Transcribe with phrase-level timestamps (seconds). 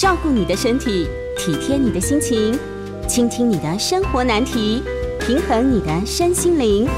[0.00, 2.58] 照顾你的身体，体贴你的心情，
[3.06, 4.82] 倾听你的生活难题，
[5.20, 6.88] 平衡你的身心灵。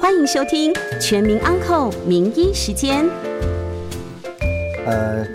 [0.00, 3.06] 欢迎收听《全民安扣名医时间》。
[4.86, 5.26] 呃，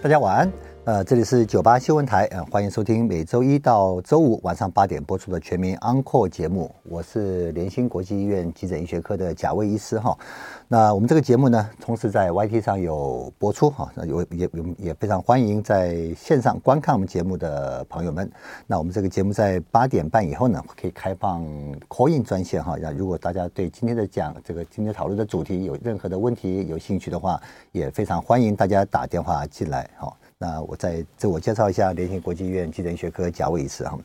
[0.00, 0.50] 大家晚安。
[0.86, 6.72] 呃，这里是九八新闻台，呃，欢迎收听每周一到周五晚上八点播出的全民安扩节目。
[6.84, 10.16] 我是联兴国际医院急诊医学科的贾卫医师哈。
[10.68, 18.30] 那我们这个节目呢，同时在 YT 上有播出哈，那有也有也非常欢迎在线上观看我们节目的朋友们。
[18.68, 21.44] 那我们这个节目在八点半以后呢，可以开放
[21.88, 22.76] call in 专线哈。
[22.80, 27.42] 那如果大家对今天的讲这个今天讨论的主题有任何的问题有兴趣的话，
[27.72, 30.16] 也非常欢迎大家打电话进来哈。
[30.38, 33.98] 那我再自我介绍一下，联兴国际医院急诊学科贾伟医师哈。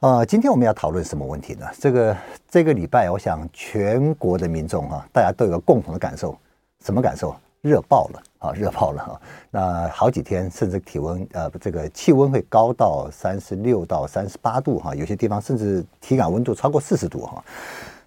[0.00, 1.66] 呃，今天我们要讨论什么问题呢？
[1.78, 2.16] 这个
[2.48, 6.34] 这个礼拜，我想全国的民众哈，大家都有个共同的感受，
[6.82, 7.36] 什么感受？
[7.60, 9.20] 热爆了啊，热爆了哈。
[9.50, 17.44] 那好几天，甚至体温呃，这个气温会高到三十六到三十八度哈，有些地方甚至体感温度超过四十度哈。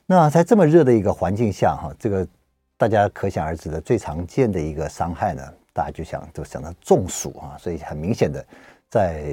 [0.07, 2.27] 那在这么热的一个环境下哈，这个
[2.79, 5.43] 大家可想而知的最常见的一个伤害呢？
[5.73, 8.45] 大家就想就想到中暑啊，所以很明显的，
[8.89, 9.23] 在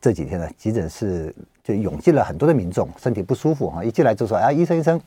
[0.00, 4.98] 这几天呢，急诊室就涌进了很多的民众，身体不舒服哈，一进来就说啊，医生医生，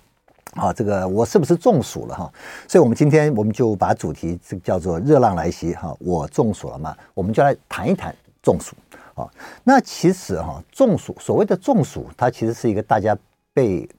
[0.54, 2.32] 啊，这个我是不是中暑了哈？
[2.68, 6.96] 所以我们今天我们就把主题这叫做热浪来袭哈，我中暑了吗？
[7.14, 8.76] 我们就来谈一谈中暑
[9.16, 9.28] 啊。
[9.64, 13.18] 那其实哈，中暑所谓的中暑，它其实是一个大家
[13.54, 13.90] 被。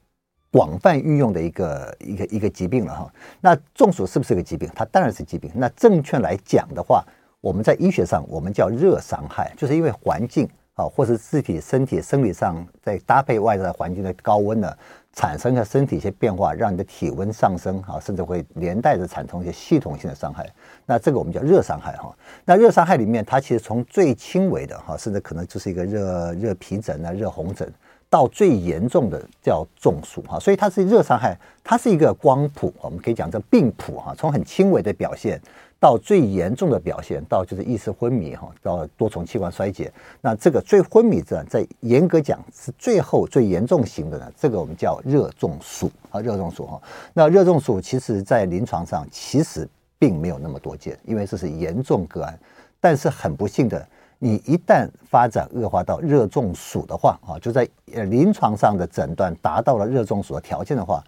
[0.51, 4.71] 广泛运用的一个一个一个疾病了哈，那中暑是不是个疾病？
[4.75, 5.51] 它当然是疾病。
[5.55, 7.05] 那正确来讲的话，
[7.41, 14.73] 我们在医学上我们叫热伤害，就是因为环境啊，或是自己身体生理上在搭配外在环境的高温呢，
[15.13, 20.49] 产生了身体一些变化，让你的体温上升啊，甚至会连带着产生一些系统性的伤害。
[20.87, 22.15] 那这个我们叫热伤害哈。
[22.45, 27.71] 那热伤害里面，它其实从最轻微的哈，甚至可能就是一个热热皮疹啊、热红疹。
[28.09, 35.41] 到最严重的叫中暑哈，所以它是热伤害，它是一个光谱，我们可以讲这病谱哈，从很轻微的表现
[35.81, 39.93] 到最严重的表现，到就是意识昏迷哈，到多重器官衰竭。
[40.21, 46.81] 那这个最昏迷症，在严格讲是最后最严重型的呢，这个我们叫热中暑啊，热中暑哈。
[47.13, 49.69] 那热中暑其实在临床上其实
[49.99, 52.39] 并没有那么多见，因为这是严重个案，
[52.81, 53.87] 但是很不幸的。
[54.19, 61.03] 你一旦发展恶化到热中暑的话啊，就在呃临床上的诊断达到了热中暑的条件的话，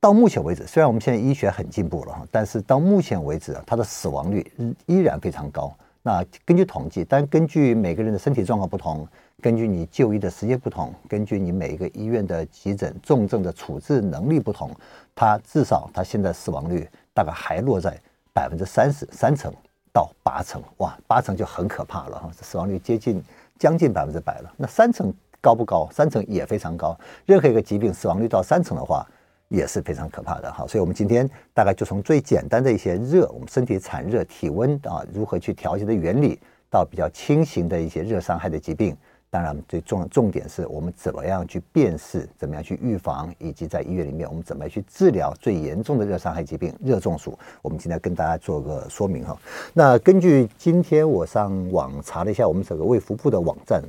[0.00, 4.46] 到目前为止，虽然我们现在医学很进步了哈，但是到目前为止啊，它的死亡率
[4.86, 5.74] 依然非常高。
[6.02, 9.04] 那根据统计，但根据每个人的身体状况不同，
[9.42, 14.70] 根据你就医的时间不同，根据你每一个医院的急诊重症的处置能力不同，
[15.16, 18.00] 它至少它现在死亡率大概还落在
[18.32, 19.52] 百分之三十三成。
[19.96, 23.24] 到八成哇，八成就很可怕了哈，死亡率接近
[23.58, 24.52] 将近百分之百了。
[24.58, 25.88] 那三层高不高？
[25.90, 26.94] 三层也非常高。
[27.24, 29.06] 任何一个疾病死亡率到三层的话，
[29.48, 30.66] 也是非常可怕的哈。
[30.66, 38.94] 所以，我们今天大概就从最简单的一些热，我们身体产热、体温啊，如何去调节的原理，到比较轻型的一些热伤害的疾病。
[39.36, 47.38] 当然，最重重点是我们怎么样去辨识，怎么样去预防，以及在医院里面我们怎么样去治疗最严重的热伤害疾病——热中暑。
[47.60, 49.36] 我们今天跟大家做个说明哈。
[49.74, 53.82] 那根据今天我上网查了一下我们整个卫福部的网站，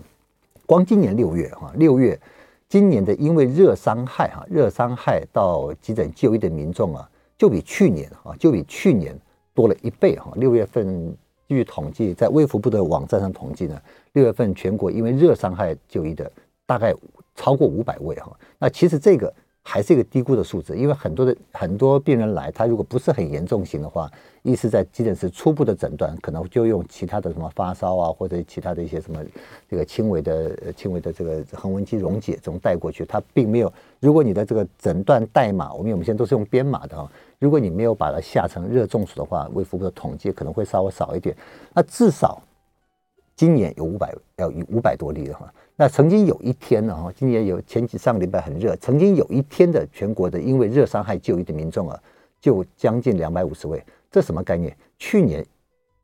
[0.65, 2.19] 光今年六月哈，六月
[2.67, 9.17] 今年的因为热伤害哈，热伤害到急诊就医的民众啊，就比去年啊，就比去年
[9.53, 10.29] 多了一倍哈。
[10.35, 11.15] 六月份。
[11.49, 13.81] 据统计，在卫福部的网站上统计呢，
[14.17, 16.31] 六月份全国因为热伤害就医的
[16.65, 16.91] 大概
[17.35, 18.35] 超过五百位哈。
[18.57, 24.09] 那其实这个还是一个低估的数字，因为很多的很多病人来，他如果不是很严重型的话，
[24.41, 29.19] 医师在急诊室初步的诊断可能就用其他的什么发烧啊，或者其他的一些什么
[29.69, 33.71] 这个轻微的轻微的这个横纹肌溶解这种带过去，他并没有。
[33.99, 37.07] 如果你的这个诊断代码，我们我们现在都是用编码的哈。
[37.37, 41.35] 如果你没有把它下成热中暑的话，卫福部的统计可能会稍微少一点。
[41.75, 42.41] 那至少
[43.37, 51.97] 今年有五百，要有五百多例的话，那曾经有一天呢哈，今年有前几上个礼拜很热，曾经有一天的全国的因为热伤害就医的民众啊，
[52.41, 53.81] 就将近两百五十位。
[54.09, 54.75] 这什么概念？
[54.97, 55.45] 去年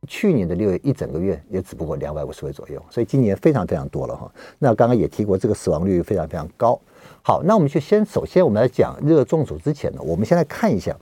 [0.07, 4.31] 去年的六月一整个月也只不过两百五十位左右，所以今年非常非常多了哈。
[4.59, 6.79] 那刚刚也提过，这个死亡率非常非常高。
[7.23, 10.95] 好，那我们就先首先我们来讲热中暑之前呢，我们先来看一下。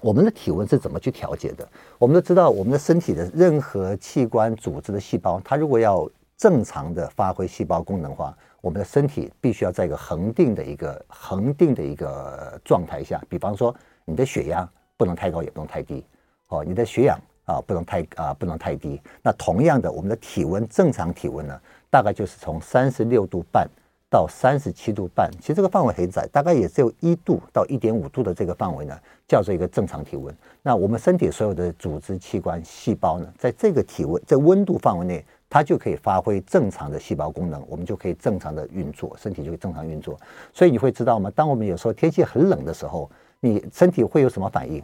[0.00, 1.68] 我们的体温是怎么去调节的？
[1.98, 13.20] 我们都知道，我们的身体的任何器官、组织的细胞，它如果要正常的发挥细胞功能的话，我们的身体必须要在一个恒定的一个恒定的一个状态下。
[13.28, 13.74] 比方说，
[14.04, 16.04] 你的血压不能太高，也不能太低。
[16.46, 19.00] 哦，你的血氧啊，不能太啊，不能太低。
[19.20, 21.60] 那同样的，我们的体温正常体温呢，
[21.90, 23.68] 大概就是从三十六度半
[24.10, 30.34] 到三十七度半，其实这个范围很窄，大概也只有一度到一点五度的这个范围呢，叫做一个正常体温。
[30.62, 40.18] 那我们身体所有的组织器官、细胞呢，在这个体温、在温度范围内，它就可以发挥正常的细胞功能，我们就可以正常的运作，身体就可以正常运作。
[40.52, 41.30] 所以你会知道吗？
[41.34, 44.82] 当我们有时候天气很冷的时候，你身体会有什么反应？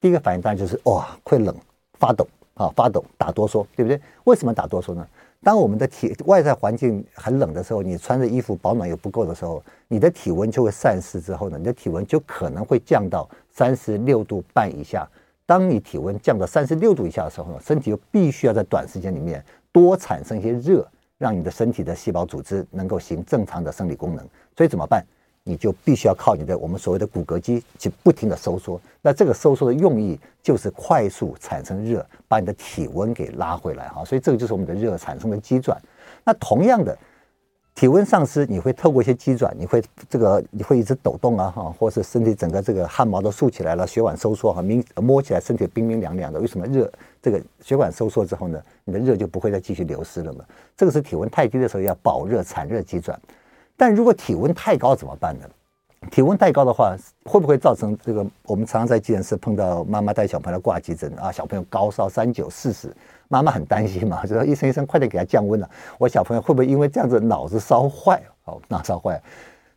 [0.00, 1.54] 第一个反应当然就是哇，会冷。
[1.98, 4.00] 发抖啊，发抖，打哆嗦，对不对？
[4.24, 5.06] 为什么打哆嗦呢？
[5.42, 15.08] 当我们的体外在环境很冷的时候，你穿着衣服保暖又不够的时候，你的体温就会散失之后呢，你的体温就可能会降到三十六度半以下。
[15.46, 19.42] 当你体温降到三十六度以下的时候呢，身体就必须要在短时间里面
[19.72, 24.22] 多产生一些热，让你的身体的细胞组织能够行正常的生理功能。
[24.54, 25.02] 所以怎么办？
[25.42, 35.80] 你就必须要靠你的我们所谓的骨骼肌去不停的收缩，那这个收缩的用意就是快速产生热，把你的体温给拉回来哈，所以这个就是我们的热产生的机转。
[36.24, 36.96] 那同样的，
[37.74, 46.38] 体温丧失，你会透过一些机转，你会这个你会一直抖动啊哈，或是身体整个这个汗毛都竖起来了，血管收缩哈，明摸起来身体冰冰凉凉的。
[46.38, 46.90] 为什么热？
[47.22, 50.44] 这个血管收缩之后呢，你的热就不会再继续流失了嘛？
[50.76, 53.18] 这个是体温太低的时候要保热产热机转。
[53.80, 55.46] 但如果体温太高怎么办呢？
[56.10, 56.94] 体温太高的话，
[57.24, 58.26] 会不会造成这个？
[58.42, 62.94] 我们常常在急诊室碰到妈妈带小朋友挂急诊啊，小朋友高烧三九四十，
[63.28, 65.70] 妈妈很担心嘛，就说医生医生快点给他降温了。
[65.96, 68.22] 我小朋友会不会因为这样子脑子烧坏？
[68.44, 69.18] 哦，脑烧坏。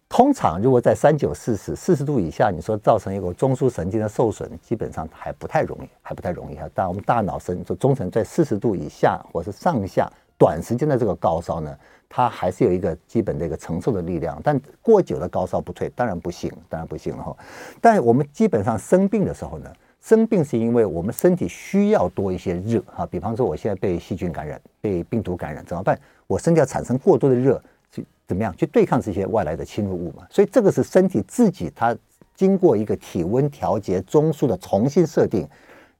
[0.09, 6.67] 通常如果在三九四十四十度以下，你说造成一个中枢神经的受损，基本上还不太容易，还不太容易哈。
[6.73, 10.11] 但我们大脑神就中层在四十度以下或是上下，
[10.43, 11.73] 短时间的这个高烧呢？
[12.09, 17.33] 它还是有一个基本的一个承受的力量，但过久的高烧不退，当然不行，当然不行了哈。
[17.79, 23.05] 但我们基本上生病的时候呢，生病是因为我们身体需要多一些热哈。
[23.05, 25.97] 比方说，我现在被细菌感染，被病毒感染，怎么办？
[26.27, 30.27] 我身体要产生过多的热，去怎么样去对抗这些外来的侵入物嘛？
[30.29, 31.97] 所以这个是身体自己它
[32.35, 35.47] 经过一个体温调节中枢的重新设定，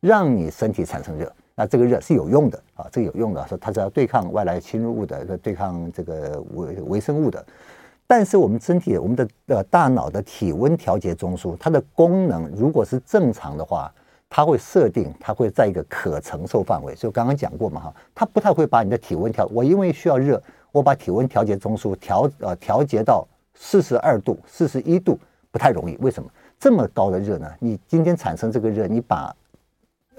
[0.02, 1.34] 让你身体产生热。
[1.56, 7.46] 那这个热是有用的啊，这个有用的，说它是要对抗外来侵入物的，对抗这个微微生物的。
[8.08, 13.92] 但是我们身体，我们的呃大脑的体温调节中枢，它的功能如果是正常的话，
[14.30, 16.96] 它会设定，它会在一个可承受范围。
[16.96, 19.46] 所以刚刚讲过嘛哈，它不太会把你的体温调。
[19.54, 20.42] 我因为需要热，
[20.72, 25.18] 我把体温调节中枢调呃调节到四十二度、四十一度，
[25.52, 25.96] 不太容易。
[26.02, 26.28] 为什么
[26.60, 27.48] 这么高的热呢？
[27.60, 29.34] 你今天产生这个热，你把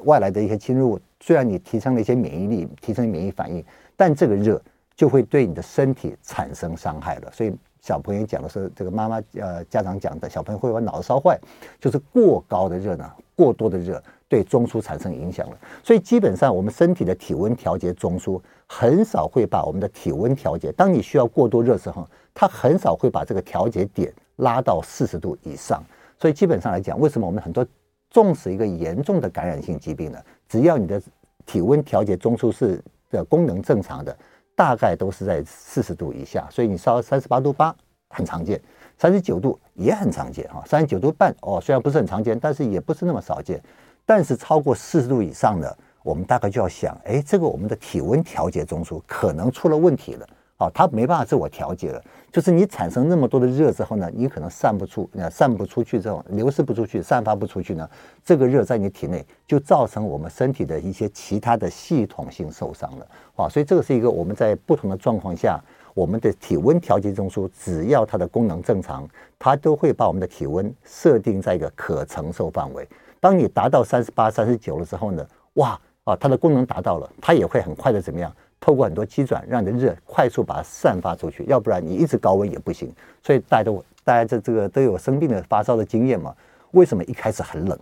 [0.04, 0.98] 外来的一些侵入。
[1.20, 3.64] 虽然你提升了一些免疫力，提升免疫反应，
[3.96, 4.60] 但这个热
[4.94, 7.30] 就会对你的身体产生伤害了。
[7.32, 11.38] 所以小朋友讲的是这个妈妈呃家长讲的，小朋友会把脑子烧坏，
[11.80, 15.56] 就是过高的热呢，过多的热对中枢产生影响了。
[15.82, 20.70] 所以基本上我们身体的体温调节中枢很少会把我们的体温调节。
[20.72, 25.82] 当你需要过多热时候，它很少会把这个调节点拉到四十度以上。
[26.18, 27.66] 所以基本上来讲，为什么我们很多
[28.14, 30.18] 重视一个严重的感染性疾病呢？
[30.48, 31.02] 只要你的
[31.44, 32.80] 体温调节中枢是
[33.10, 34.16] 的功能正常的，
[34.54, 37.74] 大概都是在四十度以下，所以你烧三十八度八
[38.10, 38.62] 很常见，
[38.96, 43.60] 三十九度也很常见哈，三十九度半哦，虽然不是很常见，但是也不是那么少见，
[44.06, 50.28] 但是超过四十度以上的，我们大概就要想，哎，这个我们的体温调节中枢可能出了问题了。
[50.56, 52.02] 啊，它没办法自我调节了。
[52.30, 57.88] 就是你产生那么多的热之后呢，你可能散不出，呃，散不出去之后，流失不出去，散发不出去呢，
[58.24, 63.06] 这个热在你体内就造成我们身体的一些其他的系统性受伤了。
[63.36, 65.60] 啊，所以这个是一个我们在不同的状况下，
[65.92, 72.88] 我们的体温调节中枢只要它的功能正常，它都会把我们的体温设定在一个可承受范围。
[73.20, 75.24] 当你达到三十八、三十九了之后呢，
[75.54, 78.34] 哇，啊，它的功能达到了，它也会很快的怎么样？
[78.64, 82.90] 透过很多机转，让你的热快速把它散发出去，要不然你一直高温也不行。
[83.22, 86.34] 所以大家都大家这这个都有生病的发烧的经验嘛？
[86.70, 87.78] 为什么一开始很冷？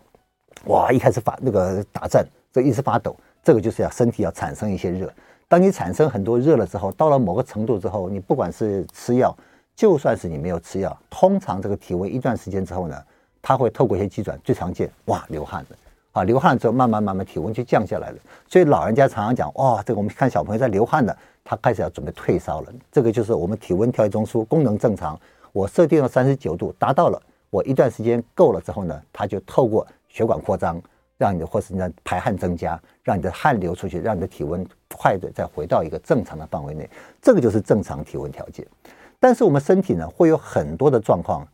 [0.65, 5.09] 哇，一开始发那个打颤，这一直发抖，这个就是要身体要产生一些热。
[5.47, 9.33] 当你产生很多热了之后，到了某个程度之后，你不管是吃药，
[9.77, 13.01] 就算是你没有吃药，通常这个体温一段时间之后呢，
[13.41, 15.77] 它会透过一些机转，最常见哇流汗的。
[16.13, 22.73] 啊，流汗之后慢慢慢慢体温就降下来了，所以老人家常常讲，哇、哦，这个我们看小朋友在流汗的，他开始要准备退烧了。
[22.91, 25.19] 这个就是我们体温调节中枢功能正常，
[25.53, 30.79] 我设定了三十九度，达到了，我一段时间够了之后呢，它就透过血管扩张，
[31.17, 36.89] 让你的或是你的排汗增加，让你的汗流出去，让你的体温快的再回到一个正常的范围内，
[37.23, 38.67] 这个就是正常体温调节。
[39.19, 41.49] 但是我们身体呢，会有很多的状况，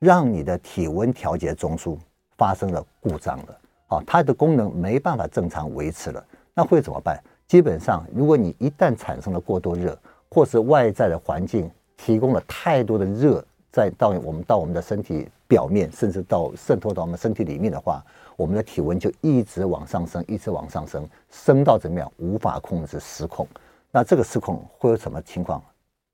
[0.00, 1.96] 让你的体温调节中枢
[2.36, 3.59] 发生了故障了。
[3.90, 7.22] 啊，它的功能没办法正常维持了，那会怎么办？
[7.46, 9.98] 基本上，如果你一旦产生了过多热，
[10.30, 18.00] 或是外在的环境提供了太多的热，在到我们到我们的身体表面，甚至到渗透到我们身体里面的话，
[18.36, 22.10] 我们的体温就一直往上升，一直往上升，升到怎么样？
[22.18, 23.44] 无法控制，失控。
[23.90, 25.60] 那这个失控会有什么情况？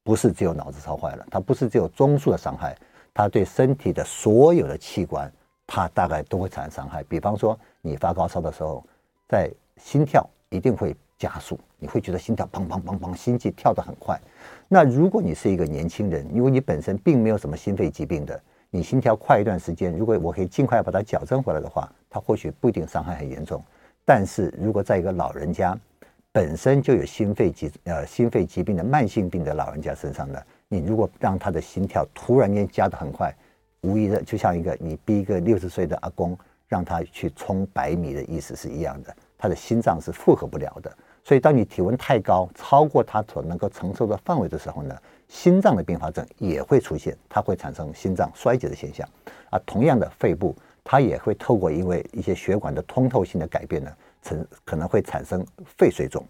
[0.02, 2.74] 不是只有脑子烧坏了，它不是只有中枢的伤害，
[3.12, 5.30] 它对身体的所有的器官，
[5.66, 7.02] 它大概都会产生伤害。
[7.04, 8.84] 比方说，你发高烧的时候，
[9.28, 14.20] 在心跳一定会加速，你会觉得心跳砰砰砰砰，心悸跳得很快。
[14.68, 23.62] 那如果你是一个年轻人，因为你本身并没有什么心肺疾病的，你心跳快一段时间，如果我可以尽快把它矫正回来的话，它或许不一定伤害很严重。
[24.04, 25.76] 但是如果在一个老人家
[26.30, 33.34] 本身就有心肺疾呃心肺疾病的慢性病的老人家身上呢，你如果让他的心跳突然间加得很快，
[33.86, 40.92] 无疑的就像一个你逼一个六十岁的阿公让他去冲百米的意思是一样的，他的心脏是负荷不了的。
[41.22, 44.96] 所以，当你体温太高，超过他所能够承受的范围的时候呢，
[45.28, 49.08] 心脏的并发症也会出现，它会产生心脏衰竭的现象。
[49.50, 53.90] 啊，同样的，肺部它也会透过因为一些血管的通透性的改变呢，
[54.22, 56.24] 成可能会产生肺水肿。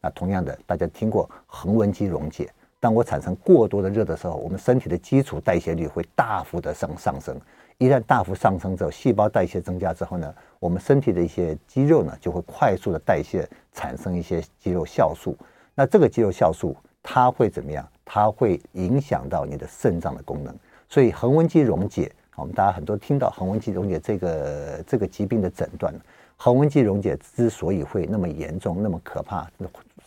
[0.00, 2.50] 那同样的，大家听过横纹肌溶解，
[2.80, 7.38] 当我产生过多的热的时候，我们身体的基础代谢率会大幅的上上升。
[7.76, 15.36] 一旦大幅上升之后，细胞代谢增加之后呢，我们身体的一些肌肉呢就会快速的代谢，产生一些肌肉酵素。
[15.74, 17.86] 那这个肌肉酵素它会怎么样？
[18.04, 20.54] 它会影响到你的肾脏的功能。
[20.88, 25.94] 所以恒温肌溶解，我们大家很多听到恒温肌溶解这个这个疾病的诊断，
[26.36, 29.48] 恒温肌溶解之所以会那么严重、那么可怕，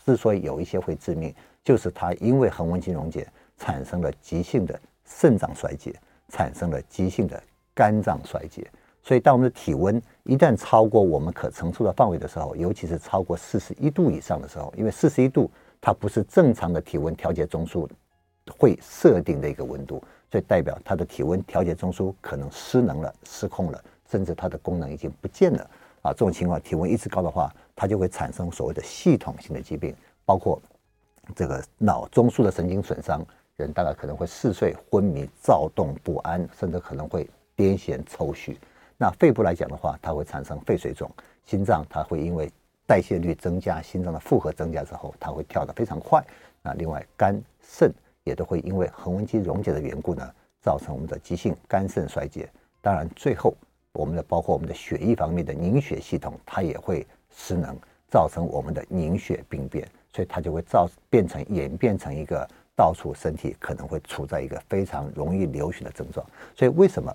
[0.04, 5.94] 之所以有一些会致命，就是它因为横纹肌溶解产生了急性的肾脏衰竭，
[6.28, 7.42] 产生了急性的。
[7.76, 8.64] 肝脏衰竭，
[9.02, 17.88] 所以当我们的体温一旦超过我们可承受的范围的时候，尤其是超过四十一度以上的时候，因为四十一度它不是正常的体温调节中枢
[18.56, 25.68] 会设定的一个温度，所以代表它的体温调节中枢可能失能了、失控了，甚至它的功能已经不见了
[26.02, 26.12] 啊！
[26.12, 29.92] 这种情况，体温一直高的话，它就会产生所谓的系统性的疾病，
[30.24, 30.62] 包括
[31.34, 33.24] 这个脑中枢的神经损伤，
[33.56, 37.28] 人大概可能会嗜睡、昏迷、躁动不安，甚至可能会。
[37.56, 38.56] 癫痫抽搐，
[38.96, 41.08] 那肺部来讲的话，它会产生肺水肿；
[41.46, 42.50] 心脏它会因为
[42.84, 46.20] 代谢率增加，心脏的负荷增加之后，它会跳得非常快。
[46.62, 50.28] 那另外肝肾也都会因为横纹肌溶解的缘故呢，
[50.60, 52.50] 造成我们的急性肝肾衰竭。
[52.82, 53.54] 当然，最后
[53.92, 57.72] 我们的包括我们的血液方面的凝血系统，它也会失能，
[58.10, 66.24] 造成我们的凝血病变，所以它就会造变成演变成一个到处身体可能会处在一个非常容易流血的症状。
[66.56, 67.12] 所以为什么？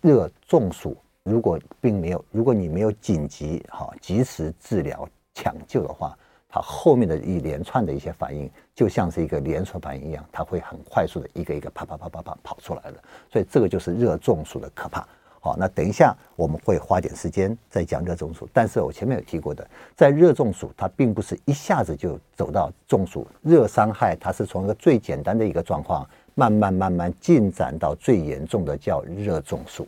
[0.00, 6.16] 热中暑，如果并没有，如果你没有紧急哈及时治疗抢救的话，
[6.48, 13.02] 它后面的一连串的一些反应，就像是一个连锁反应一样，它会很快速的一个一个啪啪啪啪啪跑出来了。
[13.30, 15.06] 所以这个就是热中暑的可怕。
[15.44, 18.48] 好，那等一下我们会花点时间再讲热中暑。
[18.50, 23.26] 但是我前面有提过的，在热中暑，它并不是一下子就走到中暑。
[23.42, 26.08] 热伤害它是从一个最简单的一个状况。
[26.36, 29.86] 慢慢慢慢进展到最严重的叫热中暑，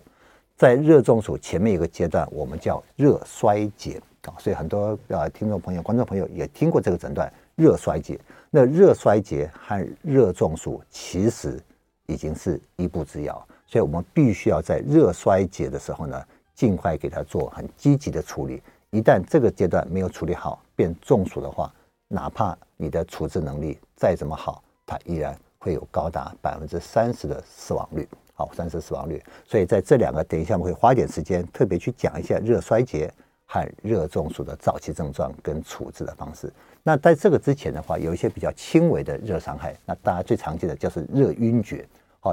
[0.57, 8.17] 在热中暑前面一个阶段，我们叫热衰竭啊，所以很多呃听众朋友、观众朋友也听过这个诊断热衰竭。
[8.49, 11.61] 那热衰竭和热中暑其实
[12.07, 16.23] 已经是一步之遥，所以我们必须要在热衰竭的时候呢，
[16.55, 18.63] 尽快给他做很积极的处理。
[18.91, 21.73] 一旦这个阶段没有处理好，变中暑的话，
[22.09, 25.37] 哪怕你的处置能力再怎么好，它依然。
[25.59, 29.21] 会有高达百分之三十的死亡率，好，三十死亡率。
[29.45, 33.13] 所以在这两个，等一下我们会花点时间特别去讲一下热衰竭
[33.47, 36.53] 和热中暑的早期症状跟处置的方式。
[36.85, 41.85] 那在这个之前的话，有一些比较轻微的热伤害，那大家最常见的就是热晕厥。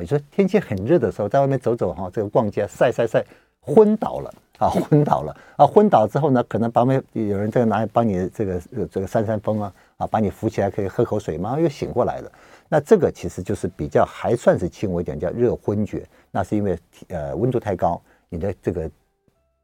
[0.01, 3.23] 你说天气很热的时候，在外面走走哈，这个逛街晒晒晒，
[3.61, 12.31] 昏倒了啊，昏倒了啊，昏倒之后呢，可能旁边有人这个拿帮你这个这个扇扇风啊，啊，把你扶起来可以喝口水马上，又醒过来了。
[12.69, 16.05] 那这个其实就是比较还算是轻微一点，叫热昏厥。
[16.31, 16.77] 那是因为
[17.09, 18.91] 呃温度太高，你的这个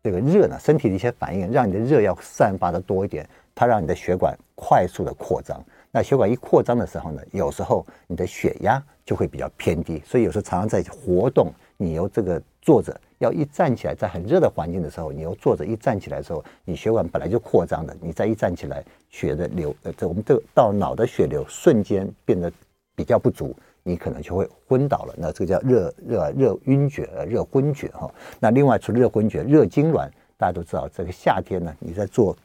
[0.04, 5.60] 这个热呢，身体的一些反应，让你的热要散发的多一点，它让你的血管快速的扩张。
[5.92, 10.02] 那血管一扩张的时候呢，有时候你的血压就会比较偏低。
[10.06, 22.52] 所以有时候常常在活动，你由这个坐着要一站起来，在很热的环境的时候，你由坐着一站起来的时候，你血管本来就扩张的，你再一站起来，血的流呃这我们这个到脑的血流瞬间变得。
[22.96, 25.16] 比较不足，你可能就会昏倒了。
[25.18, 28.14] 那这个叫热热热晕厥、热昏厥哈。
[28.38, 32.36] 那另外除了热昏厥、热痉挛，大家都知道，这个夏天呢，你在做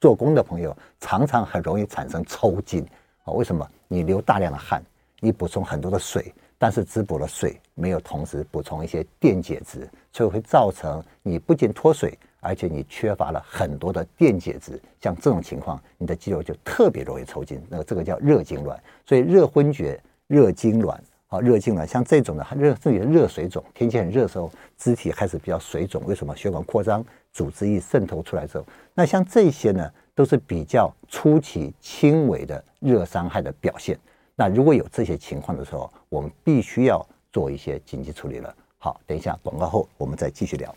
[0.00, 2.86] 做工的朋友，常常很容易产生抽筋
[3.24, 3.32] 啊。
[3.32, 3.68] 为什么？
[3.88, 4.82] 你流大量的汗，
[5.20, 14.80] 你补充很多的水，但是只补了水，没有同时补充一些电解质，所以会造成你不仅脱水，而且你缺乏了很多的电解质。
[15.00, 17.60] 像这种情况，你的肌肉就特别容易抽筋。
[17.68, 18.76] 那个这个叫热痉挛，
[19.06, 20.96] 所以热昏厥、热痉挛。
[21.30, 26.02] 好，热痉挛像这种的热，这里的热水肿，天气很热的时候，肢体开始比较水肿。
[26.06, 26.34] 为什么？
[26.34, 27.04] 血管扩张，
[27.38, 33.96] 组织液渗透出来之后，那像这些呢，都是比较初期轻微的热伤害的表现。
[34.34, 38.52] 那如果有这些情况的时候，我们必须要做一些紧急处理了。
[38.78, 40.74] 好，等一下广告后，我们再继续聊。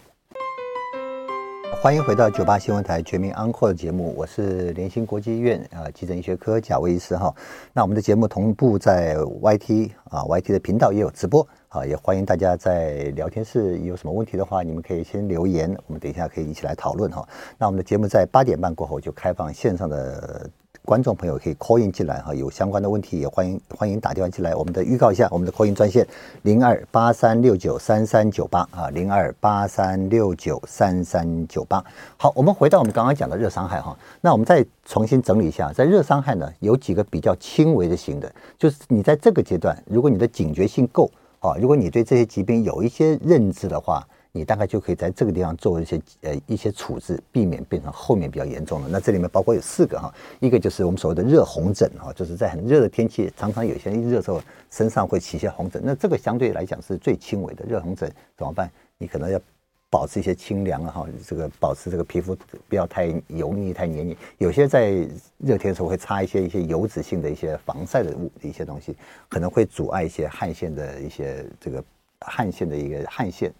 [1.82, 7.34] 欢迎回到九八新闻台全民安扩的节目，我是联兴国际医院啊急诊医学科贾维医师哈。
[7.74, 17.26] 那我们的节目同步在 YT 啊 YT 的频道也有直播啊，也欢迎大家在聊天室有什么问题的话，你们可以先留言，我们等一下可以一起来讨论哈。
[17.58, 20.50] 那我们的节目在八点半过后就开放线上的。
[20.84, 24.56] 观众朋友可以 call in 进来哈，有相关的问题也欢迎欢迎打电话进来。
[24.56, 26.06] 我们的预告一下，我们的 call in 专线
[26.42, 31.86] 零二八三六九三三九八啊，零二八三六九三三九八。
[32.18, 41.08] 好，我们回到我们刚刚讲的热伤害哈，那我们再重新整理一下，在热伤害呢有几个比较轻微的型的，就是你在这个阶段，如果你的警觉性够
[41.42, 44.08] 啊，如果你对这些疾病有一些认知的话。
[44.34, 48.88] 你大概就可以在这个地方做一些呃一些处置，避免变成后面比较严重的。
[48.88, 55.82] 那这里面包括有四个哈，一个就是我们所谓的热红疹哈，就是在很热的天气，常常有些一热之后身上会起一些红疹。
[55.84, 58.72] 那这个相对来讲是最轻微的热红疹，怎么办？
[58.98, 59.38] 你可能要
[59.92, 62.36] 保持一些清凉啊哈，这个保持这个皮肤
[62.70, 64.18] 不要太油腻、太黏腻。
[64.38, 64.92] 有些在
[65.38, 68.96] 热天的时候会擦一些一些油脂性的一些防晒的物一些东西，
[69.28, 71.84] 可能会阻碍一些汗腺的一些这个
[72.22, 73.54] 汗腺的一个汗腺。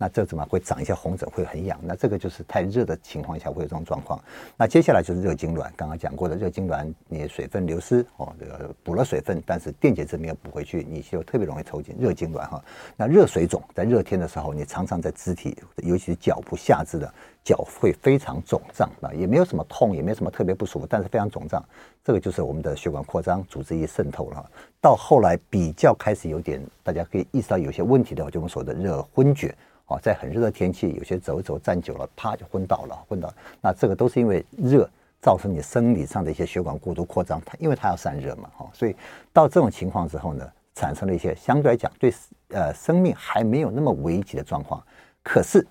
[0.00, 1.76] 那这怎么会长一些红疹，会很痒？
[1.82, 4.18] 那这个就是太热的情况下会有这种状况。
[4.56, 11.96] 那接下来就是热痉挛，刚刚讲过的热痉挛，你水分流失哦，这个补了水分，但是电解质没有补回去，你就特别容易抽筋。
[11.98, 12.64] 热痉挛哈，
[12.96, 21.60] 那热水肿，在热天的时候，你常常在肢体，尤其是脚部下肢的脚会非常肿胀啊，也没有什么痛，也没有什么特别不舒服，但是非常肿胀。
[22.04, 24.48] 这个就是我们的血管扩张，组织液渗透了。
[24.80, 29.52] 到后来比较开始有点，大家可以意识到有些问题的话，就我们说的热昏厥。
[29.88, 33.32] 哦，在很热的天气，有些走一走站久了，啪就昏倒了，昏倒。
[33.60, 34.88] 那这个都是因为热
[35.20, 38.94] 造成你生理上的一些血管过度扩张，它因为它要散热嘛，哈，所以
[39.32, 42.12] 到这种情况之后呢，产生了一些相对来讲对
[42.48, 44.82] 呃生命还没有那么危急的状况。
[45.22, 45.66] 可是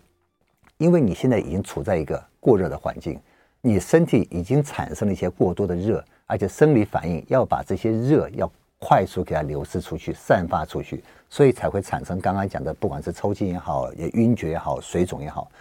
[0.78, 3.20] 因为你现在已经处在一个过热的环境，
[3.62, 11.04] 你身体已经产生了一些过多的热，而且生理反应要把这些热要快速给它流失出去，散发出去。
[11.30, 15.52] 所以才会产生刚刚讲的，不管是抽筋也好，也晕厥也好，水肿也好。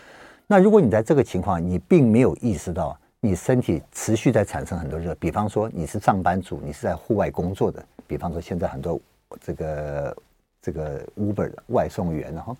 [0.46, 9.00] 那如果你在这个情况，你并没有意识到你身体持续在产生很多热，比方说你是上班族，你是在户外工作的，比方说现在很多
[9.40, 10.16] 这个
[10.62, 12.56] 这个 Uber 的外送员，然后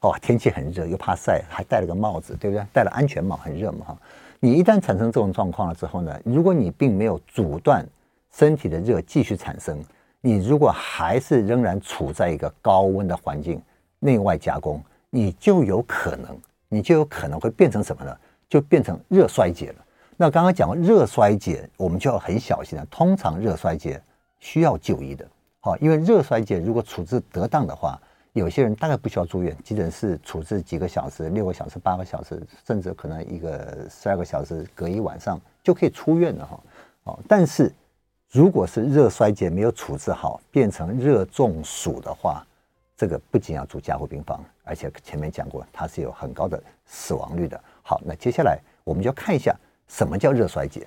[0.00, 2.62] 哦天气很热，又怕晒，还戴了个帽子，对不对？
[2.74, 3.98] 戴了安全帽，很热嘛哈。
[4.38, 7.86] 你一旦产生这种状况了之后呢，如果你并没有阻断
[8.30, 9.82] 身体的热继续产生。
[10.22, 13.60] 你如果还是仍然处在一个高温的环境，
[14.00, 18.14] 内外加工，你就有可能，你就有可能会变成什么呢？
[18.46, 19.84] 就变成热衰竭了。
[20.18, 22.84] 那刚刚讲过热衰竭，我们就要很小心了。
[22.90, 23.98] 通常热衰竭
[24.38, 25.26] 需要就医的，
[25.60, 27.98] 好，因为热衰竭如果处置得当的话，
[28.34, 36.60] 有些人大概不需要住院，急诊室处置几个小时、六个小时、八个小时，甚至可能一个十二个小时，隔一晚上就可以出院了哈。
[37.04, 37.72] 好，但是。
[38.30, 42.46] 如果是热衰竭没有处置好，变成热中暑的话，
[42.96, 47.60] 这个不仅要住加护病房，而且前面讲过，它是有很高的死亡率的。
[47.82, 49.52] 好，那接下来我们就看一下
[49.88, 50.86] 什么叫热衰竭。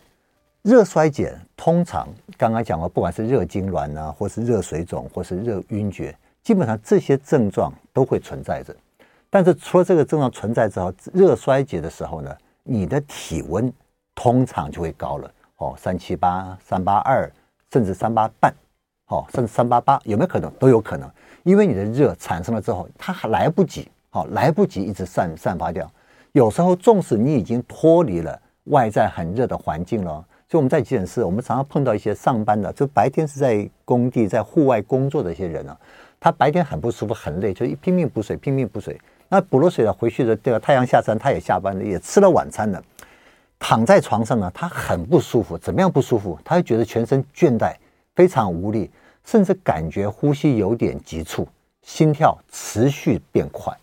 [0.62, 8.74] 热衰竭通常刚刚讲过，不管是热痉挛啊，或是热水肿，或是热晕厥，基本上这些症状都会存在着。
[9.30, 13.74] 但是除了这个症状存在之后，热衰竭的时候呢，你的体温
[14.16, 15.30] 通常就会高了。
[15.58, 17.32] 哦，三七八、三八二，
[17.72, 18.54] 甚至三八半，
[19.08, 20.52] 哦，甚至三八八，有没有可能？
[20.54, 21.10] 都有可能，
[21.44, 25.90] 因为你的热产生了之后，它还来不及，好、哦，来不及一直散散发掉。
[26.32, 35.78] 有时候，纵使你已经脱离了外在很热的环境了，就我们在急诊室，我们常常碰到一些上班的，就白天是在工地、在户外工作的一些人啊，
[36.20, 39.00] 他白天很不舒服、很累，就一拼命补水、拼命补水。
[39.30, 42.84] 那补了水了，回去的这个太阳下山，他也下班了，也吃了晚餐了。
[43.66, 45.58] 躺在床上呢，他很不舒服。
[45.58, 46.38] 怎么样不舒服？
[46.44, 47.74] 他会觉得全身倦怠，
[48.14, 48.92] 非常无力，
[49.24, 51.48] 甚至感觉呼吸有点急促，
[51.82, 53.74] 心跳持续变快。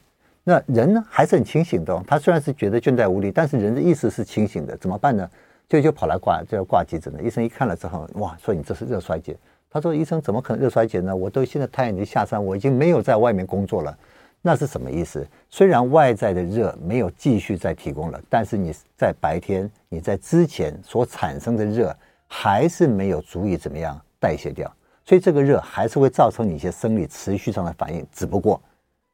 [0.45, 5.27] 那人呢还是很清醒的，他虽然是觉得倦怠无力，但是人的意识是清醒的，怎么办呢？
[5.66, 7.23] 就就跑来挂就要挂急诊了。
[7.23, 9.35] 医生一看了之后，哇，说你这是热衰竭。
[9.71, 11.16] 他说医生怎么可能热衰竭呢？
[11.16, 13.97] 我都现在太阳已经下山，我已经没有在外面工作了。
[14.42, 15.26] 那是什么意思？
[15.50, 21.94] 虽然外在的热没有继续再提供了，但是你在白天你在之前所产生的热
[22.26, 24.72] 还是没有足以怎么样代谢掉，
[25.05, 28.59] 所以这个热还是会造成你一些生理持续上的反应，只不过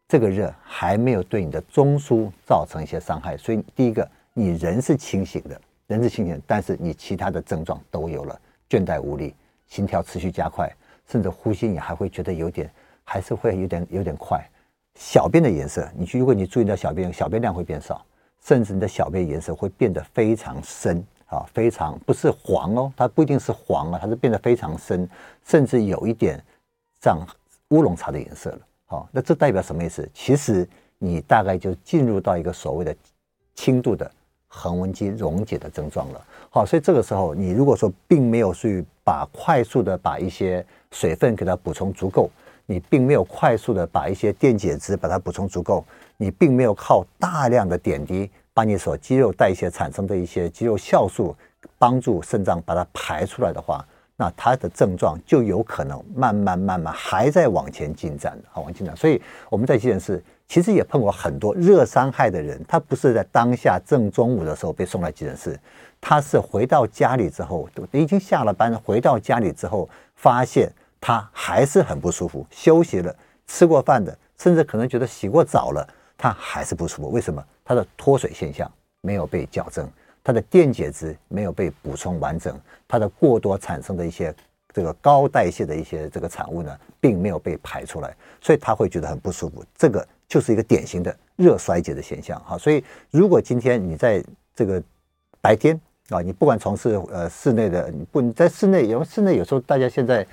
[0.06, 3.36] 这个热还没有对你的中枢造成一些伤害。
[3.36, 9.34] 所以第一个，你人是清醒的，人是清醒，但是你其他的症状都有了，倦怠无力，
[9.66, 10.72] 心跳持续加快，
[11.08, 12.70] 甚至呼吸你还会觉得有点，
[13.02, 14.40] 还是会有点有点快。
[14.98, 18.04] 小便的颜色，你去，如果你注意到小便，小便量会变少，
[18.42, 25.08] 甚至你的小便颜色会变得非常深啊，非常不是黄哦，它不一定是黄啊，它是变得非常深，
[25.44, 26.42] 甚至有一点
[27.02, 27.18] 像
[27.68, 28.58] 乌龙茶的颜色了。
[28.86, 30.08] 好，那这代表什么意思？
[30.14, 32.96] 其实你大概就进入到一个所谓的
[33.54, 34.10] 轻度的
[34.48, 36.26] 横纹肌溶解的症状了。
[36.48, 42.30] 好，所以这个时候你如果说并没有去把快速的把一些水分给它补充足够。
[42.66, 45.84] 你并没有快速的把一些电解质把它补充足够，
[46.16, 51.34] 你并没有靠大量的点滴把你所肌肉代谢产生的一些肌肉酵素
[51.78, 58.96] 帮助肾脏把它排出来的话，那它的症状就有可能慢慢慢慢还在往前进展，好往前进展。
[58.96, 65.56] 所以我们在急诊室其实也碰过很多热伤害的人，他不是在当下正中午的时候被送来急诊室，
[66.00, 70.68] 他是回到家里之后，已经下了班回到家里之后发现。
[71.00, 73.14] 他还是很不舒服，休息了，
[73.46, 77.10] 吃过饭的，甚至可能觉得洗过澡了，他还是不舒服。
[77.10, 77.44] 为什么？
[77.64, 78.70] 他的脱水现象
[79.02, 79.88] 没有被矫正，
[80.24, 84.34] 他的电解质没有被补充完整，他的过多产生的一些
[84.72, 89.64] 这个高代谢的一些这个产物呢，并没有被排出来，所以他会觉得很不舒服。
[89.76, 92.56] 这个就是一个典型的热衰竭的现象哈。
[92.56, 94.82] 所以如果今天你在这个
[95.40, 100.26] 白天啊，你不管从事呃室内的，不你在室内，因为室内有时候大家现在。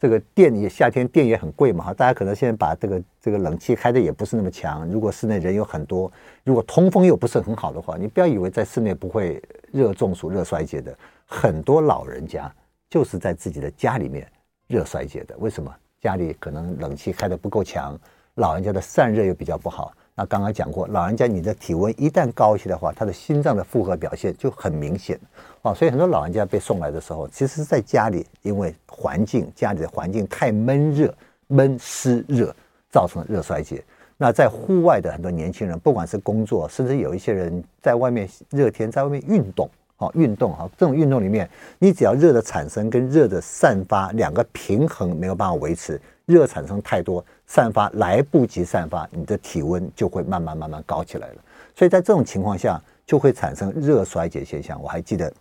[0.00, 4.88] 这个电也夏天电也很贵嘛哈，大家可能现在把这个这个冷气开的也不是那么强。
[4.90, 6.10] 如果室内人有很多，
[6.42, 10.96] 如果通风又不是很好的话，你不要以为在室内不会热中暑、热衰竭的。
[11.26, 12.50] 很多老人家
[12.88, 14.26] 就是在自己的家里面
[14.66, 15.36] 热衰竭的。
[15.38, 15.70] 为什么？
[16.00, 17.94] 家里可能冷气开的不够强，
[18.36, 19.92] 老人家的散热又比较不好。
[20.20, 25.18] 那刚刚讲过，老人家你的体温一旦高一些的话，他的心脏的负荷表现就很明显
[25.62, 25.72] 啊。
[25.72, 31.14] 所以很多老人家被送来的时候，其实是在家里，因为环境家里的环境太闷热、
[31.46, 32.54] 闷湿热，
[32.90, 33.82] 造成热衰竭。
[34.18, 45.98] 那在户外的很多年轻人，不管是工作，甚至有一些人在外面热天在外面运动，啊，运动哈，这种运动里面，你只要热的产生跟热的散发两个平衡没有办法维持。
[46.26, 51.34] 热产生太多，散发来不及散发，你的体温就会慢慢慢慢高起来了。
[51.74, 54.80] 所以在这种情况下，就会产生热衰竭现象。
[54.80, 55.32] 我还记得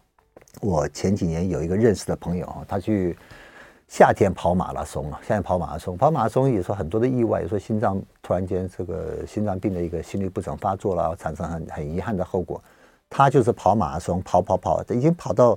[0.59, 3.15] 我前几年有一个认识的朋友，他去
[3.87, 12.59] 夏天跑马拉松啊，夏天跑马拉松，跑马拉松也说很多的意外，说心脏突然间这个心脏病的一个心律不整发作了，产生很很遗憾的后果。
[13.07, 15.55] 他就是跑马拉松，跑跑跑，已经跑到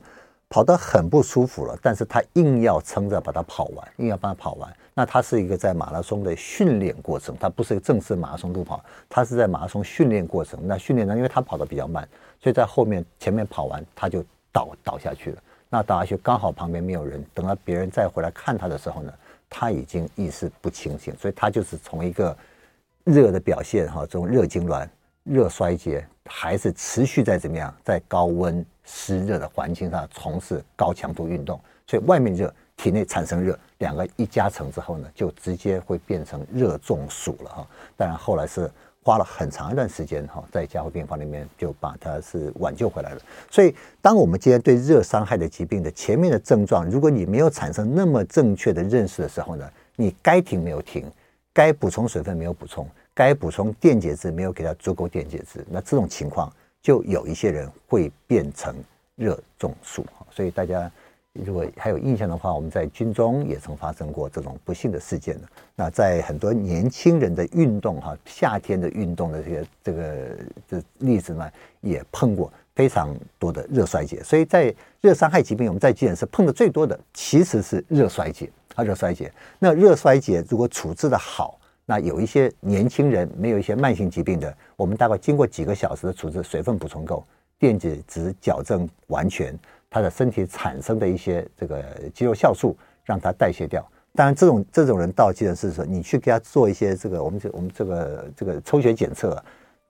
[0.51, 4.71] 跑得很不舒服了，但是他硬要撑着把它跑完，硬要把它跑完。
[4.95, 10.61] 那它是一个在马拉松的训练过程，它不是一个正式马拉松路跑，它是在马拉松训练过程。
[10.67, 12.07] 那训练呢，因为他跑得比较慢，
[12.41, 15.43] 所以在后面前面跑完他就倒倒下去了。
[15.71, 19.13] 那倒下去刚好旁边没有人，等到别人再回来看他的时候呢，
[19.49, 22.37] 他已经意识不清醒，所以他就是从一个
[23.05, 24.87] 热的表现哈，这种热痉挛、
[25.25, 32.53] 热衰竭，还是持续在怎么样，在高温湿热的环境上从事高强度运动，所以外面热。
[32.77, 37.67] 体内产生热，两个一加成之后呢，就直接会变成热中暑了哈。
[37.97, 38.69] 当然后来是
[39.05, 43.21] 花了很长一段时间哈，在加护病房里面就把它是挽救回来了。
[43.51, 51.09] 所以，当我们今天对热伤害的疾病的前面的症状，如果你没有产生那么正确的认识的时候呢，你该停没有停，
[51.53, 58.75] 该补充水分没有补充，该补充电解质没有给它足够电解质，那这种情况就有一些人会变成
[59.15, 60.27] 热中暑哈。
[60.31, 60.91] 所以大家。
[61.33, 65.39] 如果还有印象的话，我们在军中也曾发生过这种不幸的事件。
[65.75, 70.37] 那在很多年轻人的运动哈，夏天的运动的这些这个
[70.69, 74.23] 这例子呢，也碰过非常多的热衰竭。
[74.23, 79.33] 所以在热伤害疾病，我们在急诊室碰的最多的其实是热衰竭啊，热衰竭。
[79.59, 87.25] 那热衰竭如果处置的好，那有一些年轻人没有一些慢性疾病的，我们大概经过几个小时的处置，水分补充够，
[87.59, 89.59] 电解质矫正完全。
[89.93, 92.75] 他的身体产生的一些这个肌肉酵素，
[93.05, 99.43] 让它代谢掉，当然，这种这种人到急诊室的时候，你去给他做一些这个我们这我们这个这个抽血检测，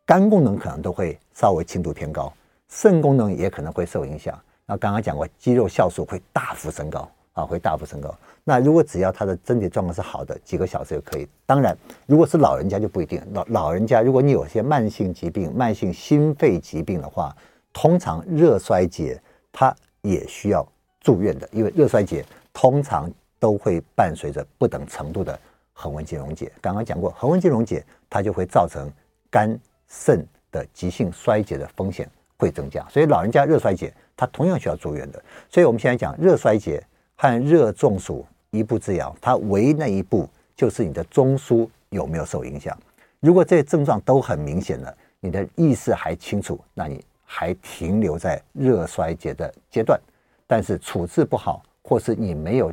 [0.05, 2.33] 肝功能可能都会稍微轻度偏高，
[2.69, 4.37] 肾功能也可能会受影响。
[4.67, 8.13] 那刚刚讲过，肌肉酵素会大幅升高啊，会大幅升高。
[8.43, 11.29] 那如果只要他的身体状况是好的，几个小时就可以。
[11.47, 13.23] 当然，如果是老人家就不一定。
[13.33, 17.33] 老老人家，如果你有些慢性疾病、慢性心肺疾病的话，
[17.73, 19.21] 通常热衰竭
[19.53, 20.67] 它也需要
[21.01, 23.11] 住院的，因为热衰竭通常。
[23.43, 25.37] 都会伴随着不等程度的
[25.73, 26.53] 横纹肌溶解。
[26.61, 28.89] 刚刚讲过，横纹肌溶解它就会造成
[29.29, 32.87] 肝肾的急性衰竭的风险会增加。
[32.89, 35.21] 所以老人家热衰竭，它同样需要住院的。
[35.51, 36.81] 所以我们现在讲热衰竭
[37.17, 42.79] 和热中暑一步之遥，它唯一那一步就是你的中枢有没有受影响。
[43.19, 49.99] 如果这些症状都很明显了，你的意识还清楚，那你还停留在热衰竭的阶段。
[50.47, 52.71] 但是处置不好，或是你没有。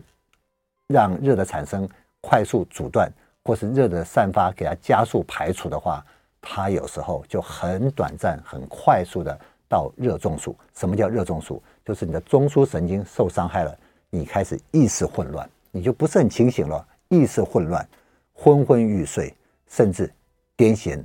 [0.92, 1.88] 让热的产生
[2.20, 3.08] 快速阻断，
[3.44, 6.04] 或是热的散发，给它加速排除的话，
[6.42, 10.56] 它有时候就很短暂、很快速的到热中暑。
[10.74, 11.62] 什么叫热中暑？
[11.86, 13.78] 就是你的中枢神经受伤害了，
[14.10, 17.88] 你开始意识混乱，你就不是很清醒了，意识混乱、
[18.34, 19.32] 昏昏欲睡，
[19.68, 20.12] 甚至
[20.58, 21.04] 癫痫、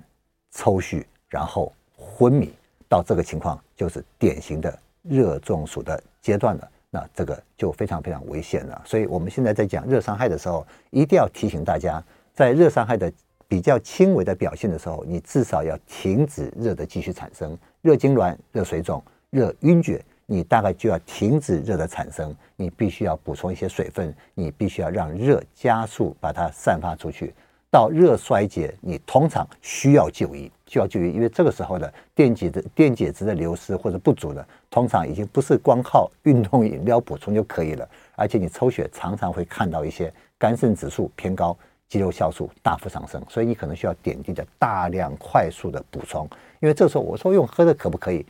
[0.51, 2.51] 抽搐，然后昏迷，
[2.94, 6.70] 到这个情况就是典型的热中暑的阶段了。
[6.90, 12.00] 那这个就非常非常危险了，所以我们现在在讲热伤害的时候，一定要提醒大家，
[12.33, 13.12] 在热伤害的
[13.48, 27.35] 比较轻微的表现的时候，你至少要停止热的继续产生，热痉挛、热水肿、热晕厥，你大概就要停止热的产生，你必须要补充一些水分，你必须要让热加速把它散发出去。
[27.75, 41.59] 到热衰竭，你通常需要就医，需要就医，因为这个时候的电解质、电解质的流失或者不足呢，通常已经不是光靠运动饮料补充就可以了，而且你抽血常常会看到一些肝肾指数偏高、
[41.89, 46.29] 肌肉酵素大幅上升，所以你可能需要点滴的大量快速的补充。
[46.61, 48.25] 因为这时候我说用喝的可不可以？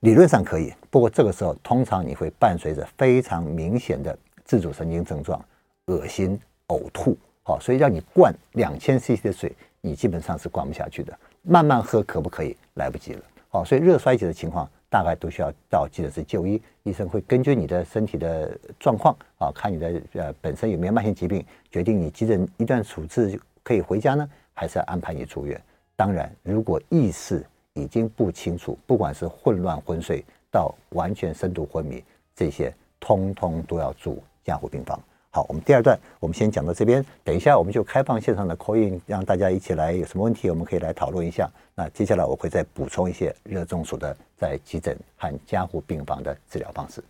[0.00, 5.40] 理论上可以，不过这个时候通常你会伴随着非常明显的自主神经症状，
[5.86, 7.16] 恶心、呕吐。
[7.46, 11.16] 好，所以让你灌两千 CC 的水，你基本上是灌不下去的。
[11.42, 12.56] 慢慢喝可不可以？
[12.74, 13.22] 来不及了。
[13.50, 25.60] 好，所以热衰竭的情况大概都需要到急诊室就医，医生会根据你的身体的状况啊，看你的呃本身有没有慢性疾病，决定你急诊一段处置可以回家呢，还是要安排你住院。
[25.94, 32.02] 当然，如果意识已经不清楚，不管是混乱昏睡到完全深度昏迷，
[32.34, 34.98] 这些通通都要住加护病房。
[35.34, 41.50] 好，我们第二段我们先讲到这边，等一下我们就开放线上的 call in，让大家一起来，有什么问题我们可以来讨论一下。
[41.74, 47.02] 那接下来我会再补充一些热中暑的在急诊和加护病房的治疗方式。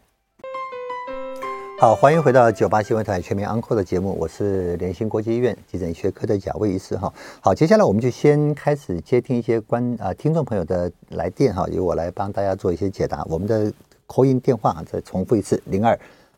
[1.78, 7.12] 好，欢迎回到九八新闻台全民安扣的节目，我是联兴国际医院急诊学科的贾卫医师哈。
[7.42, 13.22] 好，接下来我们就先开始接听一些观啊听众朋友的来电哈，由我来帮大家做一些解答。
[13.28, 13.70] 我们的
[14.08, 15.94] call in 电话再重复一次：零二。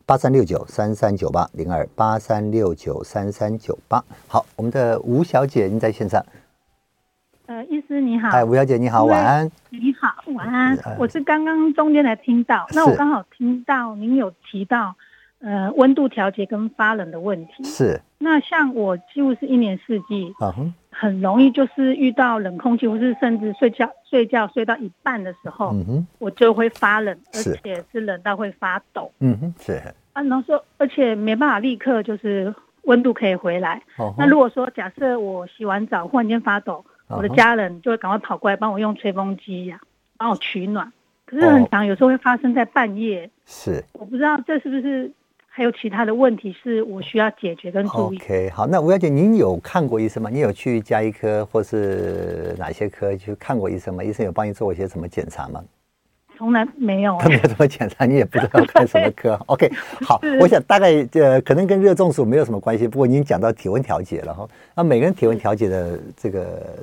[0.07, 6.25] 八三六九三三九八零二八三六九三三九八，好，我们的吴小姐，您在线上。
[7.47, 8.29] 呃，医师你好。
[8.29, 9.51] 哎，吴小姐你好，晚安。
[9.69, 10.77] 你好，晚安。
[10.97, 14.95] 我是刚刚中间才听到，那我刚好听到您有提到，
[15.39, 17.65] 呃，温度调节跟发冷的问题。
[17.65, 18.01] 是。
[18.19, 20.33] 那像我几乎是一年四季。
[20.99, 29.11] 很容易就是遇到冷空气，或是甚至睡觉睡觉睡到一半的时候，嗯哼，我就会发冷，而且是冷到会发抖。
[29.19, 29.73] 嗯哼，是。
[30.13, 32.51] 啊，然后说，而且没办法立刻就是
[32.85, 33.79] 温度可以回来。
[33.97, 34.11] 哦。
[34.17, 39.79] 那如果说假设我洗完澡忽然间发抖，我的家人就会赶快跑过来帮我用吹风机呀，
[40.17, 40.91] 帮我取暖。
[41.27, 43.29] 可是很常有时候会发生在半夜。
[43.45, 43.85] 是。
[43.93, 45.11] 我不知道这是不是。
[45.57, 48.17] 还有其他的问题是我需要解决跟注意。
[48.17, 50.29] OK，好，那吴小姐，您有看过医生吗？
[50.31, 54.03] 你有去加医科或是哪些科去看过医生吗？
[54.03, 55.63] 医生有帮你做一些什么检查吗？
[56.37, 59.33] 从来没有， 他没有怎么检查，你也不知道看什么科。
[59.49, 59.67] OK，
[60.01, 62.87] 好，我想大概呃，可能跟热中暑没有什么关系。
[62.87, 66.77] 不过您讲到体温调节了哈，那每个人体温调节的这个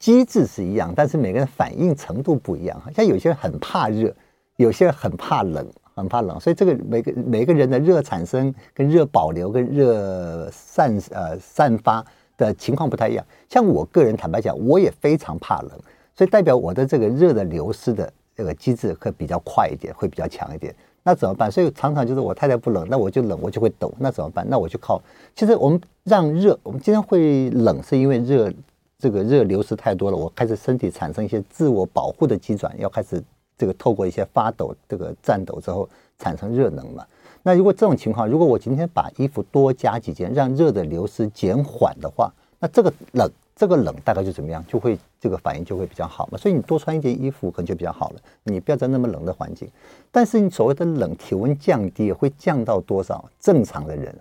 [0.00, 2.76] 机制是一样，但是每个人反应程度不一样。
[2.92, 4.12] 像有些人很怕热，
[4.56, 5.64] 有些人很怕冷。
[5.98, 12.04] 很怕冷，所以这个每个每个人的热产生、跟热保留、跟热散呃散发
[12.36, 13.24] 的情况不太一样。
[13.48, 15.70] 像我个人坦白讲，我也非常怕冷，
[16.14, 20.74] 所以代表我的这个热的流失的这个机制会比较快一点，会比较强一点。
[21.02, 21.50] 那怎么办？
[21.50, 23.92] 所以常常就是我太太不冷，那我就冷，我就会抖。
[23.98, 24.46] 那怎么办？
[24.48, 25.00] 那我就靠。
[25.34, 28.52] 其实我们让热，我们今天会冷，是因为热
[28.98, 33.22] 这个热流失太多了，我开始身体产生一些自我保护的机转，要开始。
[33.58, 35.86] 这个透过一些发抖、这个颤抖之后
[36.18, 37.04] 产生热能嘛？
[37.42, 46.38] 那如果这种情况，如果我今天把衣服多加几件，让热的流失减缓的话，那这个冷，这个冷大概就怎么样，就会这个反应就会比较好嘛。
[46.38, 48.20] 所以你多穿一件衣服可能就比较好了。
[48.42, 49.68] 你不要在那么冷的环境，
[50.10, 53.28] 但是你所谓的冷，体温降低会降到多少？
[53.40, 54.14] 正常的人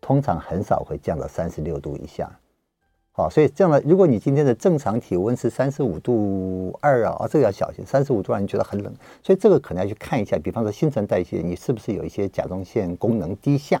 [0.00, 2.30] 通常很少会降到三十六度以下。
[3.16, 13.80] 好，所以这样的，如果你今天的正常体温是三十五度二啊，啊，这个要小心，三十五度让你觉得很冷，所以这个可能要去看一下，比方说新陈代谢，你是不是有一些甲状腺功能低下，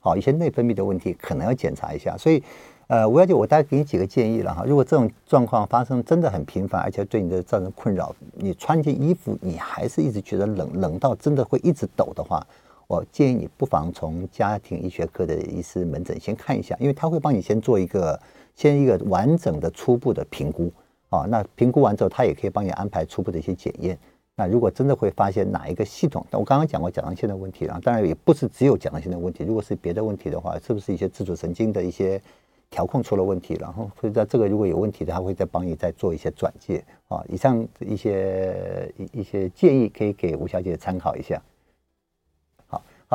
[0.00, 2.16] 好，一些内分泌的问题，可能要检查一下。
[2.18, 2.42] 所以，
[2.88, 4.64] 呃，吴小姐，我大概给你几个建议了哈。
[4.66, 12.44] 如果这种状况发生真的很频繁，而且对你的造成困扰，你穿件衣服你还是一直觉得冷，冷到真的会一直抖的话，
[12.88, 18.18] 我建议你不妨从家庭医学科的医师门诊先看一下，因为他会帮你先做一个。
[18.54, 20.72] 先一个完整的初步的评估
[21.10, 23.98] 啊，那评估完之后，他也可以帮你安排初步的一些检验。
[24.36, 32.20] 那如果真的会发现哪一个系统，那我刚刚讲过甲状腺的问题啊，当然也不是只有甲状腺的问题，如果是别的问题的话，是不是一些自主神经的一些
[32.68, 33.56] 调控出了问题？
[33.60, 37.24] 然后会在这个如果有问题的，他会再帮你再做一些转介啊。
[37.28, 41.40] 以上一些一一些建议可以给吴小姐参考一下。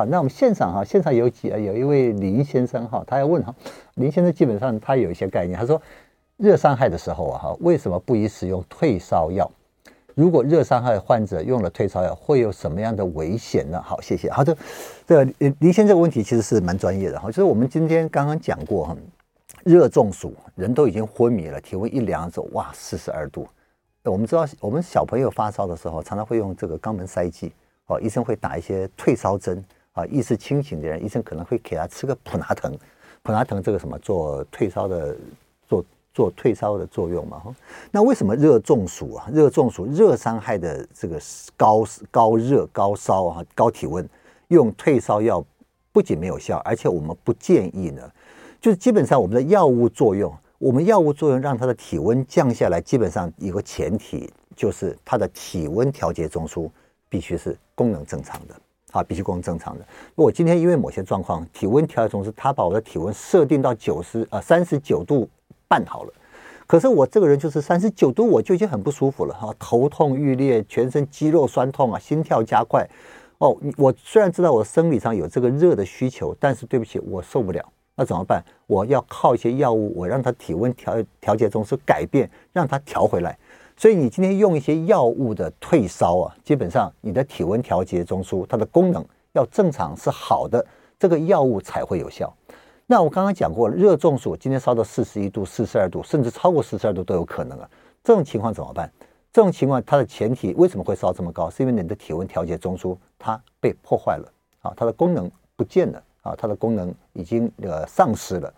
[0.08, 3.54] 那我们现场哈，现场有几有一位林先生哈，他要问哈，
[3.94, 5.80] 林先生基本上他有一些概念，他说
[6.36, 9.50] 热伤害的时候啊哈，为什么不宜使用退烧药？
[10.14, 13.80] 如果热伤害患者用了退烧药，会有什么样的危险呢？
[13.80, 14.30] 好，谢谢。
[14.30, 14.54] 好的，
[15.06, 15.24] 这个
[15.60, 18.96] 林先生这个问题其实是蛮专业的哈，就是我们今天刚刚讲过哈，
[19.64, 23.46] 热中暑，人都已经昏迷了，体温一量走，哇，四十二度。
[24.04, 27.52] 我们知道，我们小朋友发烧的时候，常常会用这个肛门塞剂，
[27.86, 29.62] 哦，医生会打一些退烧针。
[29.92, 32.72] 啊，意识清醒的人，医生可能会给他吃个普拿疼，
[33.22, 35.16] 普拿疼这个什么做退烧的，
[35.68, 37.54] 做做退烧的作用嘛哈。
[37.90, 39.28] 那为什么热中暑啊？
[39.32, 41.20] 热中暑、热伤害的这个
[41.56, 44.08] 高高热、高烧啊、高体温，
[44.48, 45.44] 用退烧药
[45.92, 48.08] 不仅没有效，而且我们不建议呢。
[48.60, 56.70] 就是基本上我们的药物作用，我们药物作用让他的体温降下来，基本上有个前提就是他的体温调节中枢
[57.08, 58.54] 必须是功能正常的。
[58.92, 59.84] 啊，必须功正常的。
[60.14, 65.28] 我今天因为某些状况，体温调节中枢，他把我的体温设定到九十呃三十九度
[65.68, 66.12] 半好了。
[66.66, 72.88] 可是我这个人就是三十九度，我就已经很不舒服了哈，头痛欲裂，全身肌肉酸痛啊，心跳加快。
[73.38, 77.64] 哦，我虽然知道我生理上有这个热的需求，但是对不起，我受不了。
[77.96, 78.42] 那怎么办？
[78.66, 83.36] 我要靠一些药物，我让它体温调调节中枢改变，让它调回来。
[83.80, 90.62] 所以你今天用一些药物的退烧啊，基本上你的体温调节中枢它的功能要正常是好的，
[90.98, 92.30] 这个药物才会有效。
[92.84, 97.66] 那我刚刚讲过，热中暑今天烧到四十一度、四十二度，甚至超过四十二度都有可能啊。
[98.04, 98.92] 这种情况怎么办？
[99.32, 101.48] 这种情况它的前提为什么会烧这么高？
[101.48, 108.52] 是因为你的体温调节中枢它被破坏了啊，它的功能不见了啊，它的功能已经呃丧失了。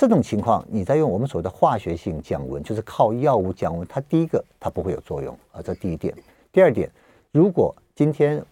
[0.00, 6.14] 这种情况，你在用我们所谓的化学性降温，就是靠药物降温，它第一个它不会有作用啊，这第一点。
[6.50, 6.90] 第二点，
[7.32, 8.42] 如果今天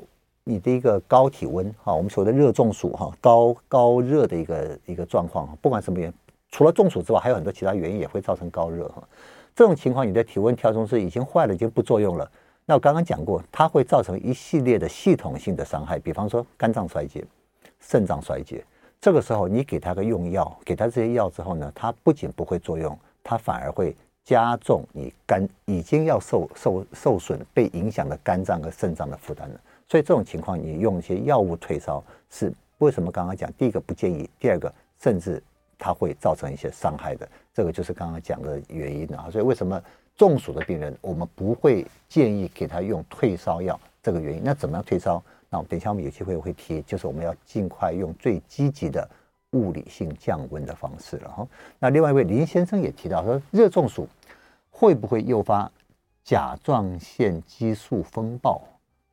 [0.44, 6.14] 你的一个高体温哈，我们所谓的热中暑哈，高高热的一个一个状况，不管什么原因，
[6.50, 9.02] 除了中暑之外，还有很多其他原因也会造成高热哈。
[9.56, 12.30] 这种情况，你的体温调中是已经坏了，已经不作用了。
[12.66, 17.24] 那我刚刚讲过，它会造成一系列的系统性的伤害，比方说肝脏衰竭、
[17.80, 18.62] 肾脏衰竭。
[19.00, 29.60] 这个时候，你给他个用药，给他这些药之后呢，他不仅不会作用，他反而会加重你肝已经要受受受损、被影响的肝脏和肾脏的负担了。
[29.86, 33.10] 所以这种情况，你用一些药物退烧是为什么？
[33.10, 35.40] 刚刚讲，第一个不建议，第二个甚至
[35.78, 37.26] 它会造成一些伤害的。
[37.54, 39.28] 这个就是刚刚讲的原因啊。
[39.30, 39.80] 所以为什么
[40.16, 43.78] 中暑的病人，我们不会建议给他用退烧药？
[44.02, 44.42] 这个原因。
[44.44, 45.22] 那怎么样退烧？
[45.50, 49.08] 那我们等一下我们有机会会提，就是我们要尽快用最积极的
[49.52, 51.48] 物理性降温的方式了哈。
[51.78, 54.06] 那另外一位林先生也提到说，热中暑
[54.70, 55.70] 会不会诱发
[56.22, 58.62] 甲状腺激素风暴？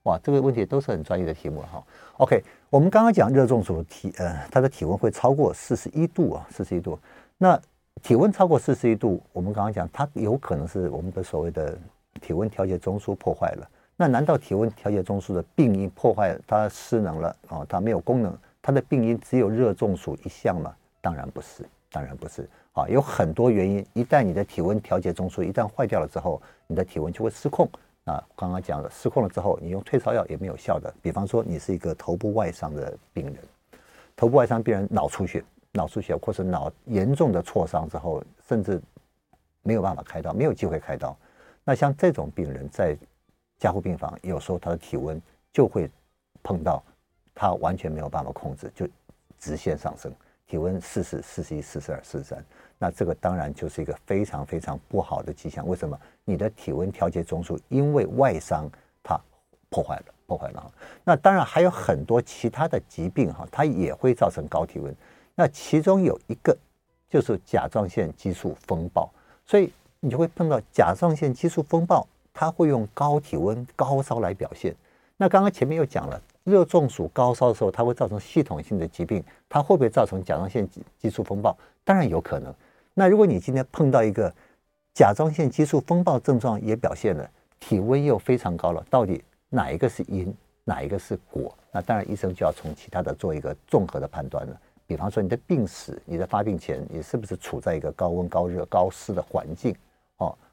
[0.04, 1.82] 哇，这个问题都是很专业的题目哈。
[2.18, 7.00] OK，我们刚刚讲热中暑体呃，它的体温会超过四十一度啊，四十一度。
[7.38, 7.60] 那
[8.04, 11.76] 体温超过四十一度，我们刚刚讲它有可能是我们的所谓的
[12.22, 13.68] 体温调节中枢破坏了。
[13.98, 17.66] 那难道体温调节中枢的病因破坏它失能了啊？
[17.70, 20.76] 它没有功能，它的病因只有热中暑一项吗？
[21.02, 22.88] 当然不是，当然不是啊！
[22.90, 23.86] 有很多原因。
[23.94, 27.70] 一旦你的体温调节中枢一旦坏掉了之后，你的体温就会失控
[28.04, 28.22] 啊。
[28.36, 30.94] 刚刚讲了，失控了之后，你用退烧药也没有效的。
[31.02, 33.38] 比方说，你是一个头部外伤的病人，
[34.16, 35.42] 头部外伤病人脑出血，
[35.72, 38.82] 脑出血或是脑严重的挫伤之后，甚至
[39.62, 41.16] 没有办法开刀，没有机会开刀。
[41.64, 42.98] 那像这种病人在
[43.58, 45.90] 加护病房，有时候他的体温就会
[46.44, 46.84] 碰到
[47.34, 48.88] 他完全没有办法控制，就
[49.40, 50.12] 直线上升，
[50.48, 52.46] 体温四十、四十一、四十二、四十三，
[52.78, 55.68] 那这个当然就是一个非常非常不好的迹象。
[55.68, 56.00] 为什么？
[56.24, 58.70] 你的体温调节中枢因为外伤
[59.04, 59.20] 它
[59.70, 60.72] 破坏了，破坏了。
[61.04, 64.96] 那当然还有很多其他的疾病哈，它也会造成高体温。
[65.36, 66.58] 那其中有一个
[67.10, 69.10] 就是甲状腺激素风暴，
[69.46, 74.76] 所以你就会碰到甲状腺激素风暴，它会用高体温、高烧来表现。
[75.18, 76.22] 那刚刚前面又讲了。
[76.44, 80.70] 热中暑、高烧的时候，它会造成系统性的疾病，它会不会造成甲状腺
[81.00, 81.58] 激素风暴？
[81.84, 82.54] 当然有可能。
[82.94, 84.32] 那如果你今天碰到一个
[84.94, 87.28] 甲状腺激素风暴症状也表现了，
[87.60, 90.32] 体温又非常高了，到底哪一个是因，
[90.64, 91.52] 哪一个是果？
[91.72, 94.56] 那当然医生就要从其他的做一个综合的判断了。
[94.86, 99.76] 比方说你的病史，你的发病前你是不是处在一个高温、高热、高湿的环境？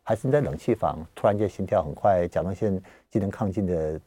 [0.02, 2.80] 还是你在冷气房，突然间心跳很快，甲状腺
[3.10, 4.00] 机能亢进的？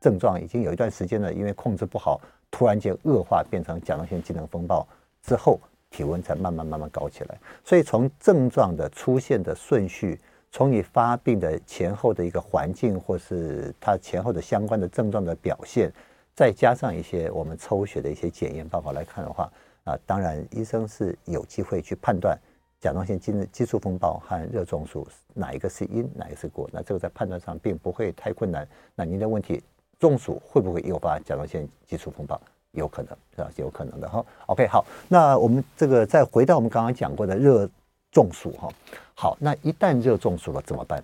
[0.00, 2.20] 症状已经有一段时间了，因为控制不好，
[2.50, 4.84] 突然间恶化变成甲状腺机能风暴
[5.22, 5.60] 之后，
[5.90, 7.38] 体温才慢慢慢慢高起来。
[7.62, 10.20] 所以从症状的出现的顺序，
[10.50, 15.88] 从你发病的前后的一个环境，或是它前后的相关的症状的表现，
[16.34, 19.48] 再加上一些我们抽血的一些检验报告来看的话，
[19.84, 22.36] 啊，当然医生是有机会去判断
[22.82, 26.68] 甲状腺机激素风暴和热中暑哪一个是因，哪一个是果。
[26.70, 28.68] 那这个在判断上并不会太困难。
[28.94, 29.62] 那您的问题。
[30.00, 32.40] 中暑会不会诱发甲状腺激素风暴？
[32.72, 33.48] 有可能，是吧？
[33.54, 34.24] 有可能的哈。
[34.46, 37.70] OK，好，那我们这个再回到我们刚刚讲过的热
[38.10, 38.68] 中暑哈。
[39.14, 41.00] 好，那一旦热中暑了怎么办？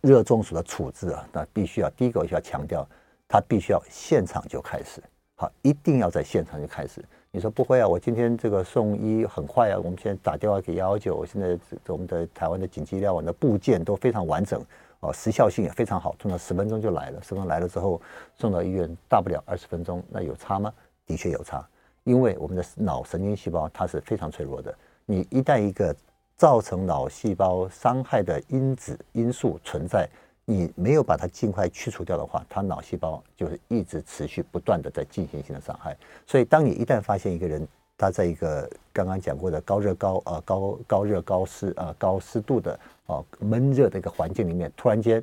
[0.00, 2.88] 热中暑的处置啊，那必须要第一个我需要强调，
[3.28, 5.02] 它必须要现场就开始，
[5.36, 7.04] 好，一定要在现场就开始。
[7.34, 7.88] 你说不会啊？
[7.88, 14.62] 我今天这个送医很快啊，我们现在打电话给幺幺九，现在我们的台湾的紧急医疗网的部件都非常完整。
[15.00, 17.22] 哦，时效性也非常好，通常十分钟就来了。
[17.22, 17.98] 十分钟来了之后，
[18.34, 20.02] 送到医院，大不了二十分钟。
[20.10, 20.70] 那有差吗？
[21.06, 21.66] 的确有差，
[22.04, 24.72] 因为我们的脑神经细胞它是非常脆弱的。
[25.06, 25.96] 你一旦一个
[26.36, 30.06] 造成脑细胞伤害的因子因素存在，
[30.44, 35.96] 你没有把它尽快去除掉的话，它脑细胞就是一直持续不断的在进行性的伤害。
[36.26, 37.66] 所以，当你一旦发现一个人
[37.96, 42.78] 他在一个刚刚讲过的高热高啊高高热高湿啊高湿度的。
[43.06, 45.22] 哦，闷热的一个环境里面，突然间，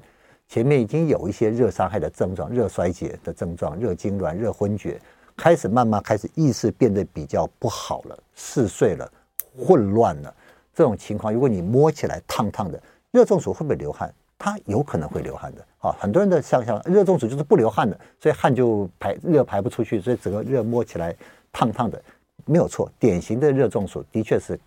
[0.49, 4.99] 前面已经有一些热伤害的症状、热衰竭的症状、热痉挛、热昏厥，
[5.35, 9.09] 开始慢慢开始意识变得比较不好了，嗜睡了，
[9.57, 10.35] 混乱了。
[10.73, 12.79] 这种情况，如果你摸起来烫烫的，
[13.11, 14.13] 热中暑会不会流汗？
[14.39, 15.63] 它有可能会流汗的。
[15.79, 21.15] 啊，很多人的想象，热中暑就是不流汗的，所以汗就排热排不出去，所以整个热摸起来
[21.53, 22.01] 烫烫的，
[22.45, 22.91] 没有错。
[22.97, 24.59] 典型的热中暑的确是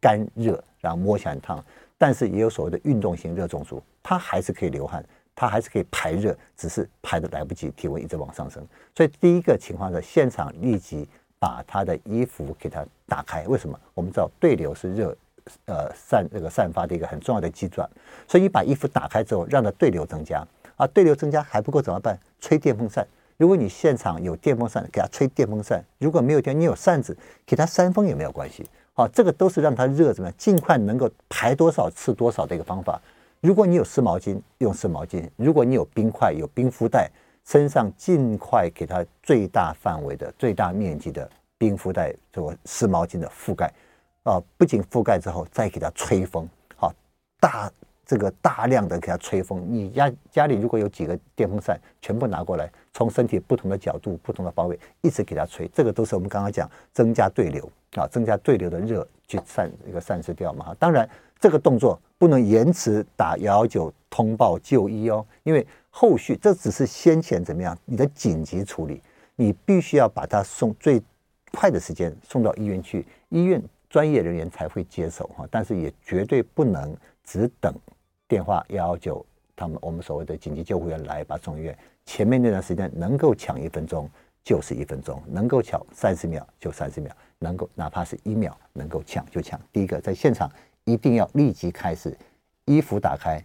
[0.00, 1.64] 干热，然后摸起来很烫。
[1.98, 8.66] 但是也有所谓的运动型热中暑，它还是可以流汗，它还是可以排热，只是排的来不及，体温一直往上升。
[8.94, 11.06] 所以第一个情况是现场立即
[11.38, 13.44] 把他的衣服给它打开。
[13.46, 13.78] 为什么？
[13.92, 15.14] 我们知道对流是热，
[15.66, 17.88] 呃散这个散发的一个很重要的机转。
[18.26, 20.46] 所以你把衣服打开之后，让它对流增加。
[20.76, 22.18] 啊，对流增加还不够怎么办？
[22.40, 23.06] 吹电风扇。
[23.36, 28.66] 如果你现场有电风扇，给它吹电风扇；如果没有电，你有扇子，给它扇风也没有关系。
[28.94, 33.00] 好，这个都是让它热怎么样，尽快能够排多少次多少的一个方法。
[33.40, 37.10] 如果你有湿毛巾，用湿毛巾；如果你有冰块，有冰敷袋，
[37.44, 43.72] 身上尽快给它最大范围的、最大面积的冰敷袋做湿毛巾的覆盖。
[44.24, 46.48] 啊，不仅覆盖之后，再给它吹风。
[46.76, 46.92] 好，
[47.40, 47.70] 大
[48.04, 49.64] 这个大量的给它吹风。
[49.68, 55.68] 你家家里如果有几个电风扇，全部拿过来，从身体不同的角度、不同的方位，一直给它吹。
[55.68, 57.70] 这个都是我们刚刚讲增加对流。
[57.96, 60.72] 啊，增加对流的热去散一个散失掉嘛。
[60.78, 61.08] 当然，
[61.40, 69.02] 这个动作不能延迟打幺幺九通报就医哦，因为后续这只是先前怎么样你的紧急处理，
[69.34, 71.02] 你必须要把它送最
[71.50, 73.60] 快的时间送到医院去，医院
[73.90, 75.46] 专业人员才会接手哈。
[75.50, 77.74] 但是也绝对不能只等
[78.26, 81.76] 电话幺幺九他们我们所谓的紧急救护员来把送医院，
[82.06, 84.08] 前面那段时间能够抢一分钟
[84.42, 87.14] 就是一分钟，能够抢三十秒就三十秒。
[87.42, 89.58] 能够哪怕是一秒能够抢就抢。
[89.72, 90.50] 第一个，在现场
[90.84, 92.14] 一定要立即开始，
[92.66, 93.42] 衣服打开，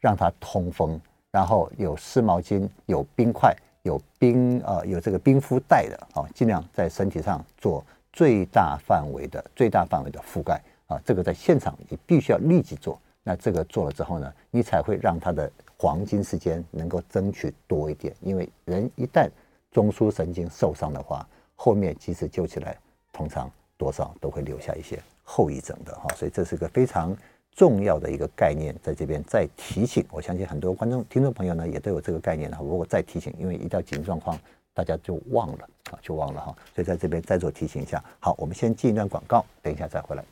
[0.00, 0.98] 让它通风，
[1.30, 7.84] 然后有湿毛巾、有冰块、有冰呃有这个冰敷袋的啊，尽量在身体上做
[8.14, 10.98] 最大范围的最大范围的覆盖啊。
[11.04, 12.98] 这个在现场你必须要立即做。
[13.22, 18.14] 那这个做了之后呢，你才会让它的黄金时间能够争取多一点。
[18.22, 19.28] 因为人一旦
[19.70, 22.74] 中枢神经受伤的话，后面即使救起来。
[23.16, 27.16] 通常多少都会留下一些后遗症的哈，所以这是个非常
[27.52, 30.04] 重要的一个概念，在这边再提醒。
[30.10, 32.58] 我相信很多观众、听众朋友呢也都有这个概念哈。
[32.60, 34.36] 如果再提醒，因为一到紧急状况，
[34.72, 36.54] 大家就忘了啊，就忘了哈。
[36.74, 38.02] 所以在这边再做提醒一下。
[38.20, 40.24] 好，我们先进一段广告，等一下再回来。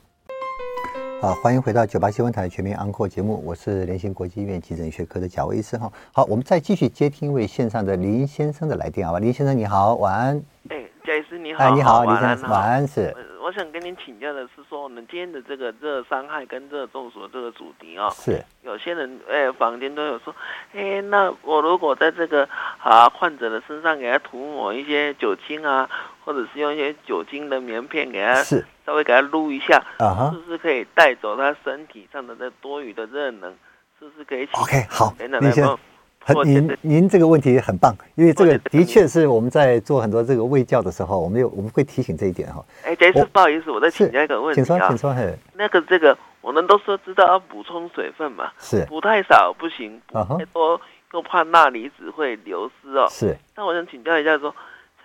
[1.20, 5.92] 好，欢迎回到九八新闻台全民安扣节目，我是联兴国际医院急诊医学科的贾威医师哈。
[6.12, 9.20] 好，我们再继续接听一位线上的林先生的来电，好吧？
[9.20, 10.42] 林先生你好，晚安。
[10.68, 11.62] 哎，贾医师你好。
[11.62, 13.14] 哎，你，好林先生，晚安是。
[13.42, 20.32] 我想跟您请教的是，说我们今天的这个热伤害跟热中暑这个主题哦，是有些人哎，坊间都有说，
[20.72, 25.90] 哎，那我如果在这个啊患者的身上给他涂抹一些酒精啊，
[26.24, 33.52] 或者是用一些酒精的棉片给他，是稍微给他撸一下，啊是不是可以带走他身体上的这多余的热能？
[33.98, 35.64] 是不是可以？OK，好，林先
[36.26, 36.44] 生。
[36.44, 42.64] 您您这个问题很棒，因为这个的确是我们在做很多这个卫教的时候，我们有我们会提醒这一点哈。
[42.84, 44.64] 哎，这次不好意思，我再请教一个问题啊。
[44.64, 45.14] 请说，请说。
[45.14, 50.80] 嘿那个这个，我们都说知道要补充水分嘛，是补太少不行，补太多
[51.12, 53.06] 又怕钠离子会流失哦。
[53.10, 53.36] 是。
[53.56, 54.54] 那我想请教一下，说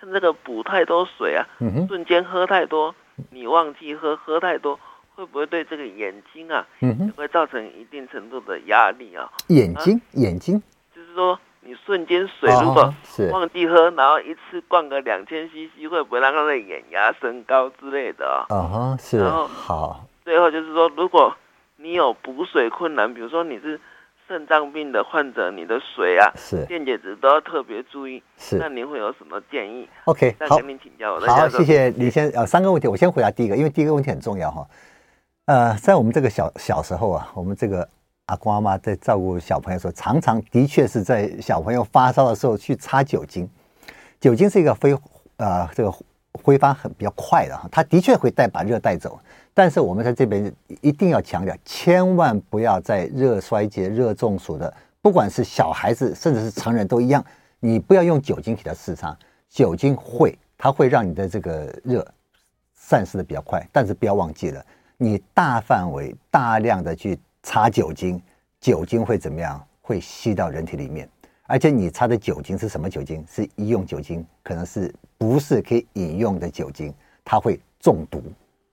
[0.00, 1.46] 像这个补太多水啊，
[1.88, 2.94] 瞬间喝太多，
[3.30, 4.78] 你忘记喝，喝太多，
[5.14, 9.28] 会不会对这个眼睛啊，嗯会造成一定程度的压力啊？
[9.48, 10.77] 眼睛，眼睛，就是
[11.18, 11.38] 说。
[11.60, 12.94] 你瞬间水如果
[13.32, 18.46] 忘记喝，然后一次灌个两千 CC，会不会让他的眼压升高之类的啊？
[18.48, 19.18] 啊哈，是。
[19.18, 21.36] 然后好，最后就是说，如果
[21.76, 23.78] 你有补水困难，比如说你是
[24.26, 28.22] 肾脏病的患者，你的水啊，是电解质都要特别注意。
[28.38, 31.20] 是，那您会有什么建议？OK，再跟您请教我。
[31.20, 32.30] 好，谢谢你先。
[32.30, 34.66] 呃，三个问题，我先回答第一个，因为第一个问题很重要哈。
[35.46, 37.86] 呃，在我们这个小小时候啊，我们这个。
[38.28, 43.48] 阿公阿妈在照顾小朋友的时候，常常的确是在小朋友发烧的时候去擦酒精。
[44.20, 44.94] 酒精是一个挥、
[45.36, 45.90] 呃，这个
[46.32, 49.18] 挥发很比较快的哈，它的确会带把热带走。
[49.54, 50.52] 但是我们在这边
[50.82, 57.24] 一定要强调，千万不要在热衰竭、热中暑的，不管是小孩子甚至是成人都一样，
[57.60, 59.16] 你不要用酒精给他试擦。
[59.48, 62.06] 酒精会，它会让你的这个热
[62.74, 64.62] 散失的比较快，但是不要忘记了，
[64.98, 67.18] 你大范围、大量的去。
[67.48, 68.20] 擦酒精，
[68.60, 69.58] 酒精会怎么样？
[69.80, 71.08] 会吸到人体里面，
[71.44, 73.24] 而且你擦的酒精是什么酒精？
[73.26, 76.92] 是医用酒精，可能是不是可以饮用的酒精？
[77.24, 78.22] 它会中毒，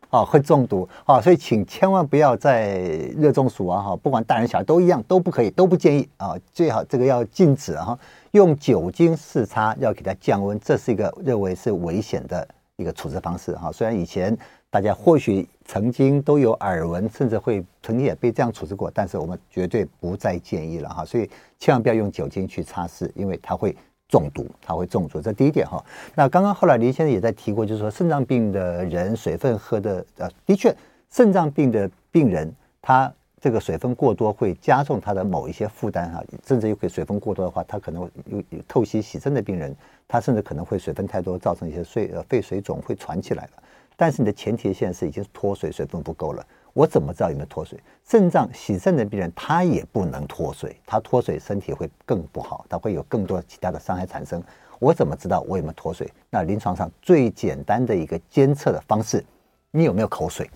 [0.10, 1.22] 啊，会中毒啊！
[1.22, 2.80] 所以请千万不要在
[3.16, 7.98] 热中暑啊，哈，不管大人小孩都一样，都不可以，都不建议啊，最好这个要禁止啊，
[8.32, 12.46] 用酒精试擦要给它降温，这是一个认为是危险的
[12.76, 13.72] 一个处置方式哈。
[13.72, 14.38] 虽然以前。
[14.76, 21.06] 大家或许曾经都有耳闻，甚至会曾经也被这样处置过，但是我们绝对不再建议了哈。
[21.06, 23.74] 所以千万不要用酒精去擦拭，因为它会
[24.10, 25.22] 中毒，它会中毒。
[25.22, 25.82] 这第一点哈。
[26.14, 30.76] 那刚刚后来林先生也在提过，就是说肾脏病的人水分喝的呃，的确，
[31.10, 33.10] 肾脏病的病人他
[33.40, 39.74] 这个水分过多会加重他的某一些负担哈，甚至又可以水分过多的话，他可能有有透析洗肾的病人，
[40.06, 43.52] 他甚至可能会水分太多，造成一些水呃肺水肿会喘起来了。
[43.96, 46.46] 但是你的前提现在是已经脱水，水分不够了。
[46.74, 47.80] 我怎么知道有没有脱水？
[48.04, 54.44] 肾脏洗肾的病人他也不能脱水，他脱水身体会更不好，他会有更多其他的伤害产生。
[54.80, 56.12] 我怎么知道我有没有脱水？
[56.30, 59.24] 那临床上最简单的一个监测的方式，
[59.72, 60.50] 你有没有口水？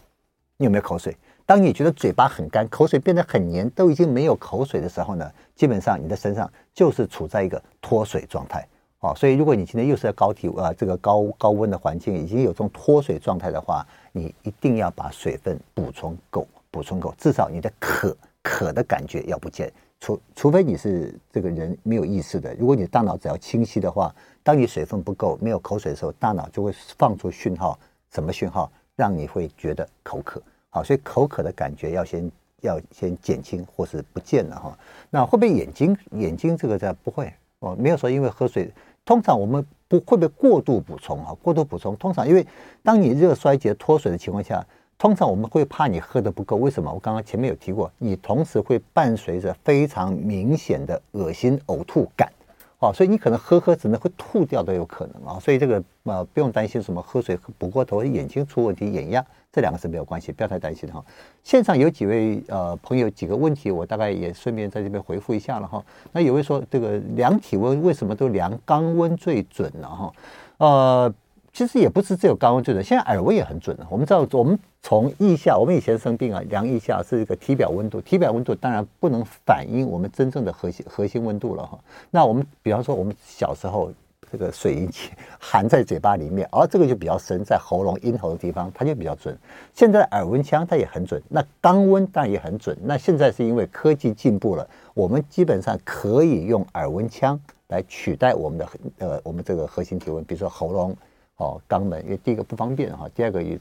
[0.58, 1.16] 你有没有口水？
[1.46, 8.68] 当你觉得嘴巴很干，口水变得很黏，都已经没有口水的时候呢，基本上你的身上就是处在一个脱水状态。
[9.02, 19.72] 哦，所以如果你今天又是在高体呃，这个高高温的环境，已经有这种脱水状态的话，你一定要把水分补充够，补充够，至少你的渴渴的感觉要不见。
[20.02, 27.80] 除除非你是这个人没有意识的，如果你大脑只要清晰的话，当你水分不够、没有口水的时候，大脑就会放出讯号，
[28.12, 28.70] 什么讯号？
[28.98, 30.42] 让你会觉得口渴。
[30.70, 32.30] 好，所以口渴的感觉要先
[32.60, 34.78] 要先减轻或是不见了哈。
[35.10, 38.70] 那会不会眼睛眼睛这个在不会哦，没有说因为喝水。
[39.10, 41.96] 通常我们不会不会过度补充啊，过度补充。
[41.96, 42.46] 通常因为
[42.84, 44.64] 当你热衰竭脱水的情况下，
[45.00, 46.58] 通常我们会怕你喝得不够。
[46.58, 46.94] 为什么？
[46.94, 52.32] 我刚刚前面有提过，你同时会伴随着非常明显的恶心呕吐感。
[52.78, 61.04] 哦，所以你可能喝喝只能会吐掉都有可能啊，所以这个呃不用担心什么喝水补过头，眼睛出问题，眼压这两个是没有关系，不要太担心哈。
[61.44, 65.84] 线上有几位呃朋友几个问题，我大概也顺便在这边回复一下了哈。
[66.12, 70.14] 那有位说这个量体温为什么都量肛温最准呢哈？
[70.58, 71.14] 呃。
[71.52, 73.76] 其实也不是只有肛温最准，现在耳温也很准。
[73.90, 81.78] 我们知道，我们从腋下，我们以前生病啊，量腋下是一个体表温度，体表温度当然不能反映我们真正的核心核心温度了哈。
[82.12, 83.92] 那我们比方说，我们小时候
[84.32, 89.38] 这个水银器含在嘴巴里面，而、这个就比较深，在喉咙、咽喉的地方，它就比较准。
[89.74, 92.78] 现在耳温枪它也很准，那肛温当然也很准。
[92.84, 98.70] 那现在是因为科技进步了，我们基本上可以用耳温枪来取代我们的
[99.00, 100.96] 呃我们这个核心体温，比如说喉咙
[101.38, 103.58] 哦肛门，因为第一个不方便哈，第二个有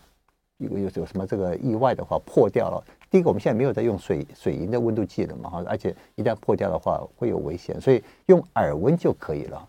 [0.58, 2.84] 有有有什么这个意外的话破掉了。
[3.10, 9.66] 第一个我们现在没有在用水水银的温度计了嘛哈，而且一旦破掉的话会有危险，所以用耳温就可以了。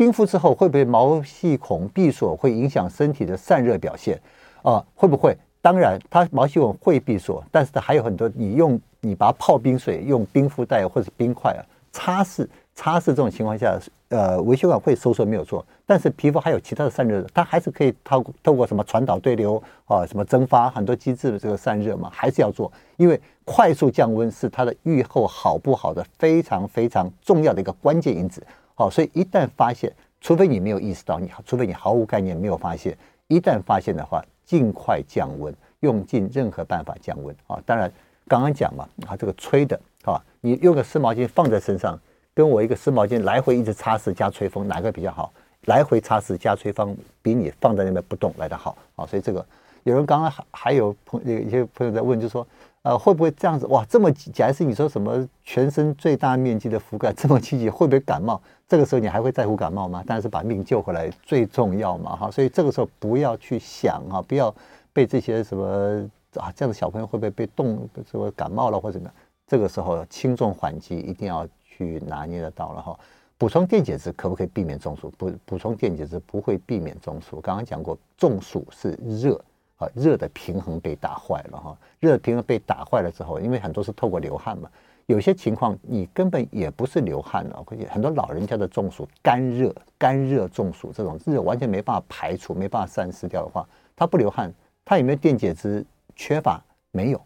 [0.00, 4.18] 冰敷之后会不会毛细孔闭锁，会影响身体的散热表现
[4.62, 4.82] 啊？
[4.94, 5.36] 会不会？
[5.60, 8.26] 当然，它毛细孔会闭锁，但是它还有很多。
[8.34, 11.60] 你用你把它泡冰水，用冰敷袋或者冰块啊
[11.92, 13.78] 擦拭擦拭，这种情况下，
[14.08, 28.42] 呃，微血管会收缩没有错，但是皮肤还有其他的散热，它还是可以透透过什么传导对流啊，什么蒸发很多机制的这个散热嘛，还是要做，因为快速降温是它的预后好不好的非常非常重要的一个关键因子。
[28.80, 32.96] 好，所以一旦发现，除非你没有意识到，你除非你毫无概念没有发现，
[33.28, 34.24] 一旦发现的话。
[34.46, 37.62] 尽快降温，用尽任何办法降温啊！
[37.64, 37.88] 当然，
[38.26, 41.96] 刚刚讲嘛，啊，这个吹的啊，你用个湿毛巾放在身上，
[42.34, 45.32] 跟我一个湿毛巾来回一直擦拭加吹风，哪个比较好？
[45.66, 49.06] 来回擦拭加吹风比你放在那边不动来得好啊！
[49.06, 49.46] 所以这个
[49.84, 52.44] 有人刚刚还还有朋有一些朋友在问，就说。
[52.82, 53.66] 呃，会不会这样子？
[53.66, 58.40] 哇，这么假设你说什么全身最大面积的覆盖这么积极，会不会感冒？
[58.66, 60.02] 这个时候你还会在乎感冒吗？
[60.06, 62.30] 当然是把命救回来最重要嘛，哈。
[62.30, 64.54] 所以这个时候不要去想啊，不要
[64.94, 69.14] 被这些什么啊这样的小朋友会不会被冻什么感冒了或者怎么样？
[69.46, 72.98] 这个时候轻重缓急一定要去拿捏得到了哈。
[73.36, 75.12] 补充电解质可不可以避免中暑？
[75.18, 77.42] 补补充电解质不会避免中暑。
[77.42, 79.38] 刚刚讲过，中暑是热。
[79.80, 84.70] 啊，热的平衡被打坏了哈，热平衡被打坏了之后，因为很多是透过流汗嘛，
[85.06, 93.66] 有些情况你根本也不是流汗了，很多老人家的中暑，干热、干热中暑这种热完全没办法排除、没办法散失掉的话，
[93.96, 94.52] 他不流汗，
[94.84, 95.82] 他有没有电解质
[96.14, 96.62] 缺乏？
[96.90, 97.22] 没有，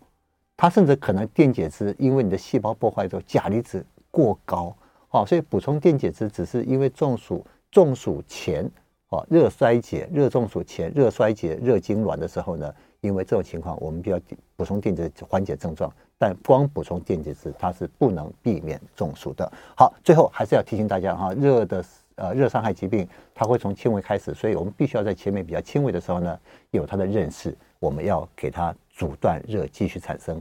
[0.57, 4.73] 他甚至可能电解质因为你的细胞破坏之后钾离子过高，
[5.09, 8.71] 好，所以补充电解质只是因为中暑，中暑前。
[9.29, 14.19] 热衰竭、热中暑前、热衰竭、热痉挛的时候呢，因为这种情况，我们必要
[14.57, 15.93] 补充电解质缓解症状。
[16.17, 19.53] 但光补充电解质，它是不能避免中暑的。
[19.77, 21.85] 好，最后还是要提醒大家哈，热的
[22.15, 26.39] 呃热伤害疾病，它会从轻微开始，所以我们必须要在前面比较轻微的时候呢，
[26.71, 30.41] 有它的认识，我们要给它阻断热继续产生。